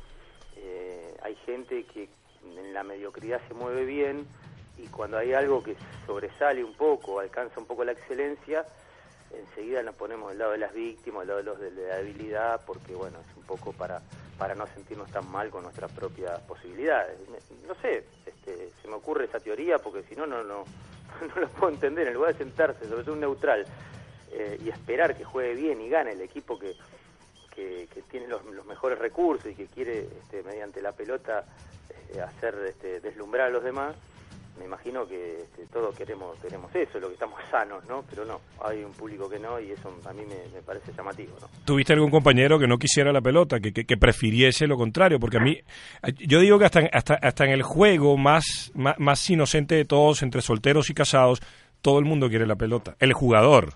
eh, 0.57 1.17
hay 1.23 1.35
gente 1.37 1.83
que 1.85 2.07
en 2.43 2.73
la 2.73 2.83
mediocridad 2.83 3.41
se 3.47 3.53
mueve 3.55 3.83
bien 3.85 4.27
y 4.77 4.87
cuando 4.87 5.17
hay 5.17 5.33
algo 5.33 5.63
que 5.63 5.75
sobresale 6.05 6.63
un 6.63 6.75
poco, 6.75 7.19
alcanza 7.19 7.59
un 7.59 7.65
poco 7.65 7.83
la 7.83 7.91
excelencia, 7.91 8.65
enseguida 9.31 9.83
nos 9.83 9.95
ponemos 9.95 10.29
del 10.29 10.39
lado 10.39 10.51
de 10.51 10.57
las 10.57 10.73
víctimas, 10.73 11.21
del 11.21 11.27
lado 11.27 11.37
de 11.39 11.43
los 11.43 11.59
de 11.59 11.87
la 11.87 11.97
debilidad, 11.97 12.61
porque 12.65 12.95
bueno, 12.95 13.19
es 13.19 13.37
un 13.37 13.43
poco 13.43 13.73
para, 13.73 14.01
para 14.37 14.55
no 14.55 14.65
sentirnos 14.67 15.11
tan 15.11 15.29
mal 15.29 15.49
con 15.49 15.63
nuestras 15.63 15.91
propias 15.91 16.39
posibilidades. 16.41 17.17
No 17.67 17.75
sé, 17.75 18.05
este, 18.25 18.71
se 18.81 18.87
me 18.87 18.95
ocurre 18.95 19.25
esa 19.25 19.39
teoría 19.39 19.79
porque 19.79 20.03
si 20.03 20.15
no, 20.15 20.25
no, 20.25 20.43
no, 20.43 20.63
no 21.35 21.41
lo 21.41 21.47
puedo 21.49 21.73
entender. 21.73 22.07
En 22.07 22.13
lugar 22.13 22.33
de 22.33 22.39
sentarse 22.39 22.87
sobre 22.87 23.03
todo 23.03 23.13
un 23.13 23.21
neutral 23.21 23.65
eh, 24.31 24.59
y 24.63 24.69
esperar 24.69 25.15
que 25.15 25.23
juegue 25.23 25.55
bien 25.55 25.81
y 25.81 25.89
gane 25.89 26.11
el 26.11 26.21
equipo 26.21 26.57
que, 26.57 26.75
que, 27.53 27.87
tiene 28.09 28.27
los, 28.27 28.43
mejores 28.65 28.97
recursos 28.97 29.51
y 29.51 29.55
que 29.55 29.67
quiere 29.67 30.07
este, 30.21 30.43
mediante 30.43 30.81
la 30.81 30.93
pelota 30.93 31.43
eh, 32.13 32.21
hacer 32.21 32.55
este, 32.67 33.01
deslumbrar 33.01 33.47
a 33.47 33.49
los 33.49 33.63
demás, 33.63 33.95
me 34.59 34.65
imagino 34.65 35.07
que 35.07 35.37
este, 35.37 35.65
todos 35.67 35.95
queremos 35.95 36.37
queremos 36.39 36.73
eso, 36.75 36.99
lo 36.99 37.07
que 37.07 37.13
estamos 37.13 37.39
sanos, 37.51 37.83
¿no? 37.85 38.03
Pero 38.09 38.25
no, 38.25 38.41
hay 38.63 38.83
un 38.83 38.91
público 38.91 39.29
que 39.29 39.39
no 39.39 39.59
y 39.59 39.71
eso 39.71 39.91
a 40.05 40.13
mí 40.13 40.23
me, 40.25 40.61
parece 40.61 40.91
llamativo, 40.93 41.35
¿no? 41.41 41.47
¿Tuviste 41.65 41.93
algún 41.93 42.11
compañero 42.11 42.59
que 42.59 42.67
no 42.67 42.77
quisiera 42.77 43.11
la 43.11 43.21
pelota, 43.21 43.59
que, 43.59 43.71
que, 43.71 43.97
prefiriese 43.97 44.67
lo 44.67 44.77
contrario? 44.77 45.19
Porque 45.19 45.37
a 45.37 45.41
mí, 45.41 45.59
yo 46.19 46.39
digo 46.39 46.59
que 46.59 46.65
hasta, 46.65 46.81
hasta, 46.91 47.15
hasta 47.15 47.45
en 47.45 47.51
el 47.51 47.63
juego 47.63 48.17
más, 48.17 48.71
más, 48.75 48.99
más 48.99 49.29
inocente 49.29 49.75
de 49.75 49.85
todos, 49.85 50.21
entre 50.21 50.41
solteros 50.41 50.89
y 50.89 50.93
casados, 50.93 51.41
todo 51.81 51.99
el 51.99 52.05
mundo 52.05 52.29
quiere 52.29 52.45
la 52.45 52.55
pelota, 52.55 52.95
el 52.99 53.13
jugador 53.13 53.73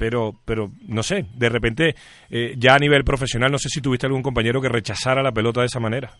pero, 0.00 0.32
pero 0.46 0.70
no 0.88 1.02
sé, 1.02 1.26
de 1.36 1.50
repente 1.50 1.94
eh, 2.30 2.54
ya 2.56 2.74
a 2.74 2.78
nivel 2.78 3.04
profesional, 3.04 3.52
no 3.52 3.58
sé 3.58 3.68
si 3.68 3.82
tuviste 3.82 4.06
algún 4.06 4.22
compañero 4.22 4.58
que 4.58 4.70
rechazara 4.70 5.22
la 5.22 5.30
pelota 5.30 5.60
de 5.60 5.66
esa 5.66 5.78
manera. 5.78 6.10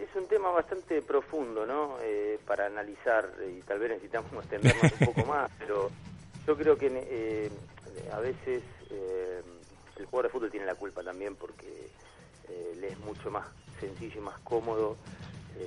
Es 0.00 0.14
un 0.14 0.28
tema 0.28 0.52
bastante 0.52 1.02
profundo, 1.02 1.66
¿no? 1.66 1.96
Eh, 2.42 2.46
para 2.46 2.66
analizar 2.66 3.28
y 3.48 3.60
tal 3.62 3.78
vez 3.78 3.90
necesitamos 3.90 4.32
extendernos 4.44 4.92
un 5.00 5.06
poco 5.06 5.24
más, 5.26 5.50
pero 5.58 5.90
yo 6.46 6.56
creo 6.56 6.76
que 6.76 6.90
eh, 6.92 7.50
a 8.12 8.20
veces 8.20 8.62
el 9.98 10.06
jugador 10.06 10.26
de 10.26 10.32
fútbol 10.32 10.50
tiene 10.50 10.66
la 10.66 10.74
culpa 10.74 11.02
también 11.02 11.36
porque 11.36 11.90
le 12.80 12.88
es 12.88 12.98
mucho 13.00 13.30
más 13.30 13.46
sencillo 13.80 14.18
y 14.18 14.24
más 14.24 14.38
cómodo 14.40 14.96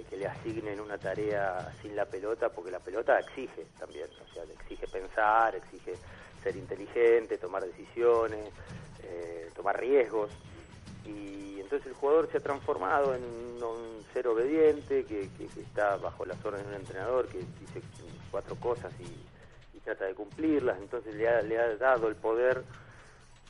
que 0.10 0.18
le 0.18 0.28
asignen 0.28 0.80
una 0.80 0.98
tarea 0.98 1.72
sin 1.82 1.96
la 1.96 2.06
pelota, 2.06 2.50
porque 2.50 2.72
la 2.72 2.80
pelota 2.80 3.18
exige 3.20 3.66
también, 3.80 4.08
o 4.30 4.34
sea, 4.34 4.44
le 4.46 4.54
exige 4.54 4.88
pensar, 4.88 5.56
exige 5.56 5.94
ser 6.44 6.56
inteligente, 6.56 7.38
tomar 7.38 7.64
decisiones, 7.64 8.52
eh, 9.04 9.50
tomar 9.56 9.80
riesgos. 9.80 10.30
Y 11.06 11.60
entonces 11.60 11.88
el 11.88 11.94
jugador 11.94 12.30
se 12.32 12.38
ha 12.38 12.42
transformado 12.42 13.16
en 13.16 13.24
un 13.24 14.06
ser 14.14 14.28
obediente, 14.28 15.06
que, 15.06 15.30
está 15.60 15.98
bajo 15.98 16.26
las 16.26 16.44
órdenes 16.46 16.68
de 16.68 16.76
un 16.76 16.82
entrenador, 16.82 17.28
que 17.28 17.40
dice 17.40 17.82
cuatro 18.32 18.56
cosas 18.56 18.94
y, 19.00 19.26
trata 19.84 20.06
de 20.06 20.16
cumplirlas. 20.16 20.80
Entonces 20.80 21.14
le 21.14 21.30
ha, 21.30 21.44
le 21.44 21.60
ha 21.60 21.76
dado 21.76 22.08
el 22.08 22.16
poder 22.16 22.64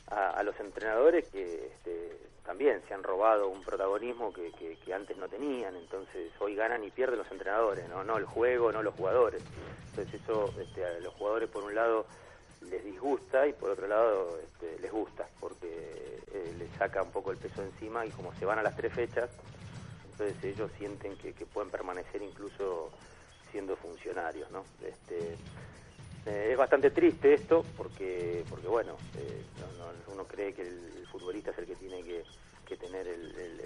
a, 0.08 0.42
los 0.42 0.58
entrenadores 0.60 1.26
que 1.28 1.66
este, 1.66 2.20
también 2.44 2.82
se 2.86 2.92
han 2.92 3.02
robado 3.02 3.48
un 3.48 3.62
protagonismo 3.62 4.32
que, 4.34 4.52
que, 4.52 4.94
antes 4.94 5.16
no 5.16 5.28
tenían. 5.28 5.74
Entonces 5.76 6.30
hoy 6.38 6.54
ganan 6.54 6.84
y 6.84 6.90
pierden 6.90 7.18
los 7.18 7.30
entrenadores, 7.30 7.88
no, 7.88 8.04
no 8.04 8.18
el 8.18 8.26
juego, 8.26 8.70
no 8.70 8.82
los 8.82 8.94
jugadores. 8.94 9.42
Entonces 9.90 10.20
eso 10.20 10.52
este, 10.60 10.84
a 10.84 11.00
los 11.00 11.14
jugadores 11.14 11.48
por 11.48 11.64
un 11.64 11.74
lado 11.74 12.06
les 12.70 12.84
disgusta 12.84 13.46
y 13.46 13.52
por 13.52 13.70
otro 13.70 13.86
lado 13.86 14.38
este, 14.38 14.78
les 14.80 14.92
gusta 14.92 15.26
saca 16.78 17.02
un 17.02 17.10
poco 17.10 17.30
el 17.30 17.38
peso 17.38 17.62
encima 17.62 18.04
y 18.06 18.10
como 18.10 18.32
se 18.34 18.44
van 18.44 18.58
a 18.58 18.62
las 18.62 18.76
tres 18.76 18.92
fechas 18.92 19.30
entonces 20.10 20.42
ellos 20.44 20.70
sienten 20.78 21.16
que, 21.16 21.32
pueden 21.46 21.70
permanecer 21.70 22.22
incluso 22.22 22.90
siendo 23.50 23.76
funcionarios 23.76 24.50
no 24.50 24.64
este 24.82 25.36
eh, 26.26 26.48
es 26.52 26.58
bastante 26.58 26.90
triste 26.90 27.34
esto 27.34 27.64
porque 27.76 28.44
porque 28.48 28.66
bueno 28.66 28.96
eh, 29.18 29.42
uno 30.12 30.24
cree 30.24 30.52
que 30.52 30.62
el, 30.62 31.06
futbolista 31.10 31.50
es 31.50 31.58
el 31.58 31.66
que 31.66 31.76
tiene 31.76 32.02
que, 32.02 32.76
tener 32.76 33.06
el, 33.06 33.62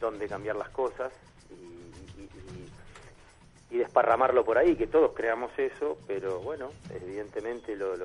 don 0.00 0.18
de 0.18 0.26
cambiar 0.26 0.56
las 0.56 0.70
cosas 0.70 1.12
y 1.50 1.78
y 3.70 3.76
desparramarlo 3.76 4.44
por 4.44 4.56
ahí, 4.56 4.76
que 4.76 4.86
todos 4.86 5.12
creamos 5.14 5.50
eso, 5.58 5.98
pero 6.06 6.40
bueno, 6.40 6.70
evidentemente 6.90 7.76
los 7.76 7.98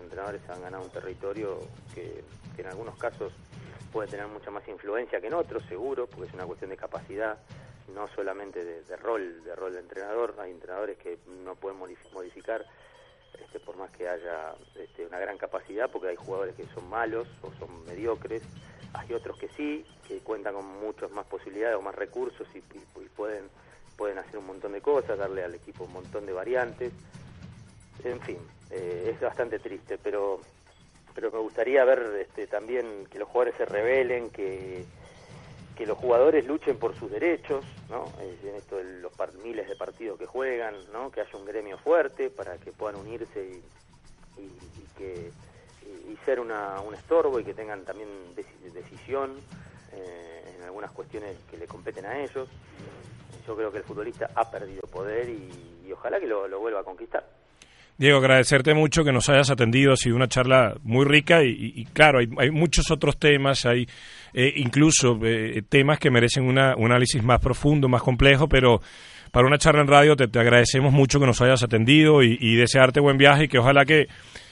entrenadores 0.00 0.42
han 0.50 0.60
ganado 0.60 0.84
un 0.84 0.90
territorio 0.90 1.58
que, 1.94 2.22
en 2.58 2.66
algunos 2.66 2.96
casos 2.98 3.32
puede 3.92 4.08
tener 4.08 4.26
mucha 4.26 4.50
más 4.50 4.66
influencia 4.68 5.20
que 5.20 5.26
en 5.26 5.34
otros, 5.34 5.62
seguro, 5.64 6.06
porque 6.06 6.28
es 6.28 6.34
una 6.34 6.46
cuestión 6.46 6.70
de 6.70 6.76
capacidad, 6.76 7.38
no 7.94 8.08
solamente 8.14 8.64
de, 8.64 8.96
rol, 8.96 9.44
de 9.44 9.54
rol 9.54 9.72
de 9.72 9.80
entrenador, 9.80 10.34
hay 10.38 10.50
entrenadores 10.50 10.96
que 10.98 11.18
no 11.44 11.54
pueden 11.54 11.78
modificar 11.78 12.64
este, 13.38 13.60
por 13.60 13.76
más 13.76 13.90
que 13.90 14.08
haya 14.08 14.54
este, 14.76 15.06
una 15.06 15.18
gran 15.18 15.36
capacidad, 15.36 15.90
porque 15.90 16.08
hay 16.08 16.16
jugadores 16.16 16.54
que 16.54 16.66
son 16.74 16.88
malos 16.88 17.28
o 17.42 17.52
son 17.58 17.84
mediocres, 17.84 18.42
hay 18.94 19.12
otros 19.12 19.38
que 19.38 19.48
sí, 19.50 19.84
que 20.08 20.18
cuentan 20.20 20.54
con 20.54 20.66
muchas 20.80 21.10
más 21.10 21.26
posibilidades 21.26 21.76
o 21.76 21.82
más 21.82 21.94
recursos 21.94 22.46
y 22.54 22.60
pueden 23.16 23.48
pueden 23.96 24.18
hacer 24.18 24.38
un 24.38 24.46
montón 24.46 24.72
de 24.72 24.80
cosas, 24.80 25.18
darle 25.18 25.44
al 25.44 25.54
equipo 25.54 25.84
un 25.84 25.92
montón 25.92 26.26
de 26.26 26.32
variantes. 26.32 26.92
En 28.02 28.20
fin, 28.20 28.38
eh, 28.70 29.12
es 29.14 29.20
bastante 29.20 29.58
triste, 29.58 29.96
pero 29.96 30.40
pero 31.14 31.30
me 31.30 31.38
gustaría 31.38 31.84
ver 31.84 32.02
este, 32.20 32.46
también 32.46 33.06
que 33.10 33.18
los 33.18 33.28
jugadores 33.28 33.54
se 33.56 33.64
rebelen, 33.64 34.30
que, 34.30 34.84
que 35.76 35.86
los 35.86 35.98
jugadores 35.98 36.46
luchen 36.46 36.78
por 36.78 36.94
sus 36.96 37.10
derechos, 37.10 37.64
¿no? 37.88 38.04
en 38.20 38.54
esto 38.54 38.76
de 38.76 39.00
los 39.00 39.12
miles 39.42 39.68
de 39.68 39.76
partidos 39.76 40.18
que 40.18 40.26
juegan, 40.26 40.74
¿no? 40.92 41.10
que 41.10 41.20
haya 41.20 41.38
un 41.38 41.44
gremio 41.44 41.78
fuerte 41.78 42.30
para 42.30 42.58
que 42.58 42.72
puedan 42.72 42.96
unirse 43.00 43.60
y, 44.38 44.92
que 44.96 45.30
y, 46.08 46.16
ser 46.24 46.40
una, 46.40 46.80
un 46.80 46.94
estorbo 46.94 47.40
y 47.40 47.44
que 47.44 47.54
tengan 47.54 47.84
también 47.84 48.08
decisión 48.72 49.36
eh, 49.92 50.54
en 50.56 50.62
algunas 50.64 50.90
cuestiones 50.92 51.36
que 51.50 51.56
le 51.56 51.66
competen 51.66 52.06
a 52.06 52.18
ellos. 52.20 52.48
yo 53.46 53.56
creo 53.56 53.72
que 53.72 53.78
el 53.78 53.84
futbolista 53.84 54.30
ha 54.34 54.50
perdido 54.50 54.82
poder 54.82 55.28
y, 55.28 55.92
ojalá 55.92 56.18
que 56.20 56.26
lo, 56.26 56.48
vuelva 56.58 56.80
a 56.80 56.84
conquistar. 56.84 57.26
Diego, 57.98 58.18
agradecerte 58.18 58.74
mucho 58.74 59.04
que 59.04 59.12
nos 59.12 59.28
hayas 59.28 59.50
atendido, 59.50 59.92
ha 59.92 59.96
sido 59.96 60.16
una 60.16 60.26
charla 60.26 60.74
muy 60.82 61.04
rica 61.04 61.44
y, 61.44 61.86
claro, 61.92 62.18
hay, 62.18 62.50
muchos 62.50 62.90
otros 62.90 63.18
temas, 63.18 63.64
hay 63.66 63.86
eh, 64.34 64.52
incluso 64.56 65.18
eh, 65.22 65.62
temas 65.68 65.98
que 65.98 66.10
merecen 66.10 66.44
un 66.44 66.58
análisis 66.58 67.22
más 67.22 67.38
profundo, 67.40 67.88
más 67.88 68.02
complejo, 68.02 68.48
pero 68.48 68.80
para 69.32 69.46
una 69.46 69.58
charla 69.58 69.80
en 69.80 69.88
radio 69.88 70.14
te, 70.14 70.24
agradecemos 70.38 70.92
mucho 70.92 71.18
que 71.18 71.26
nos 71.26 71.40
hayas 71.40 71.62
atendido 71.62 72.22
y, 72.22 72.54
desearte 72.54 73.00
buen 73.00 73.16
viaje 73.16 73.44
y 73.44 73.48
que 73.48 73.58
ojalá 73.58 73.84
que, 73.84 74.06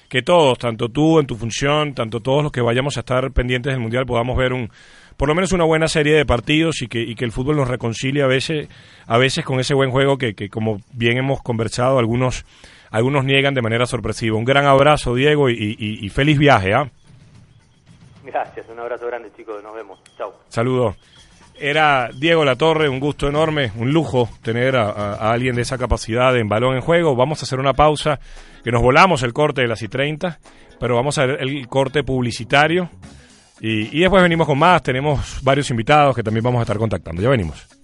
que 0.09 0.22
todos, 0.22 0.59
tanto 0.59 0.88
tú 0.88 1.20
en 1.20 1.26
tu 1.26 1.37
función, 1.37 1.94
tanto 1.94 2.20
todos 2.20 2.42
los 2.42 2.50
que 2.50 2.62
vayamos 2.62 2.96
a 2.96 3.00
estar 3.00 3.31
pendientes 3.33 3.72
del 3.72 3.81
Mundial, 3.81 4.07
podamos 4.07 4.38
ver 4.38 4.55
un, 4.55 4.70
por 5.18 5.29
lo 5.29 5.35
menos 5.35 5.53
una 5.53 5.64
buena 5.64 5.87
serie 5.87 6.14
de 6.14 6.24
partidos 6.24 6.81
y 6.81 6.88
que, 6.88 7.03
y 7.03 7.14
que 7.14 7.26
el 7.26 7.31
fútbol 7.31 7.57
nos 7.57 7.68
reconcilie 7.68 8.22
a 8.22 8.26
veces, 8.26 8.68
a 9.07 9.18
veces 9.18 9.44
con 9.44 9.61
ese 9.61 9.74
buen 9.74 9.90
juego 9.90 10.16
que, 10.16 10.33
que 10.33 10.48
como 10.48 10.81
bien 10.94 11.18
hemos 11.18 11.42
conversado, 11.42 11.98
algunos, 11.98 12.46
algunos 12.90 13.24
niegan 13.24 13.55
de 13.55 13.62
manera 13.62 13.87
sorpresiva. 13.87 14.37
Un 14.37 14.44
gran 14.44 14.66
abrazo, 14.66 15.14
Diego, 15.14 15.48
y, 15.48 15.76
y, 15.79 16.09
feliz 16.09 16.38
viaje. 16.38 16.74
¿ah? 16.74 16.90
Gracias, 18.24 18.66
un 18.68 18.79
abrazo 18.79 19.07
grande, 19.07 19.31
chicos. 19.37 19.62
Nos 19.62 19.74
vemos. 19.74 20.00
Chao. 20.16 20.35
Saludos. 20.48 20.96
Era 21.59 22.09
Diego 22.14 22.44
Latorre, 22.44 22.88
un 22.88 23.00
gusto 23.00 23.29
enorme, 23.29 23.70
un 23.76 23.92
lujo 23.92 24.31
tener 24.42 24.76
a, 24.76 25.31
alguien 25.31 25.55
de 25.57 25.62
esa 25.62 25.76
capacidad 25.76 26.35
en 26.37 26.48
balón 26.48 26.74
en 26.74 26.81
juego. 26.81 27.14
Vamos 27.14 27.42
a 27.42 27.44
hacer 27.44 27.61
una 27.61 27.74
pausa, 27.74 28.18
que 28.64 28.72
nos 28.72 28.83
volamos 28.83 29.22
el 29.22 29.35
corte 29.35 29.61
de 29.61 29.68
las 29.68 29.83
y 29.83 29.88
30, 29.88 30.38
pero 30.79 30.96
vamos 30.96 31.18
a 31.18 31.26
ver 31.26 31.42
el 31.42 31.68
corte 31.68 32.03
publicitario. 32.03 32.88
Y, 33.61 33.94
y 33.94 34.00
después 34.00 34.22
venimos 34.22 34.46
con 34.46 34.59
más, 34.59 34.83
tenemos 34.83 35.40
varios 35.42 35.70
invitados 35.70 36.16
que 36.16 36.22
también 36.22 36.42
vamos 36.42 36.61
a 36.61 36.62
estar 36.62 36.79
contactando. 36.79 37.20
Ya 37.20 37.29
venimos. 37.29 37.80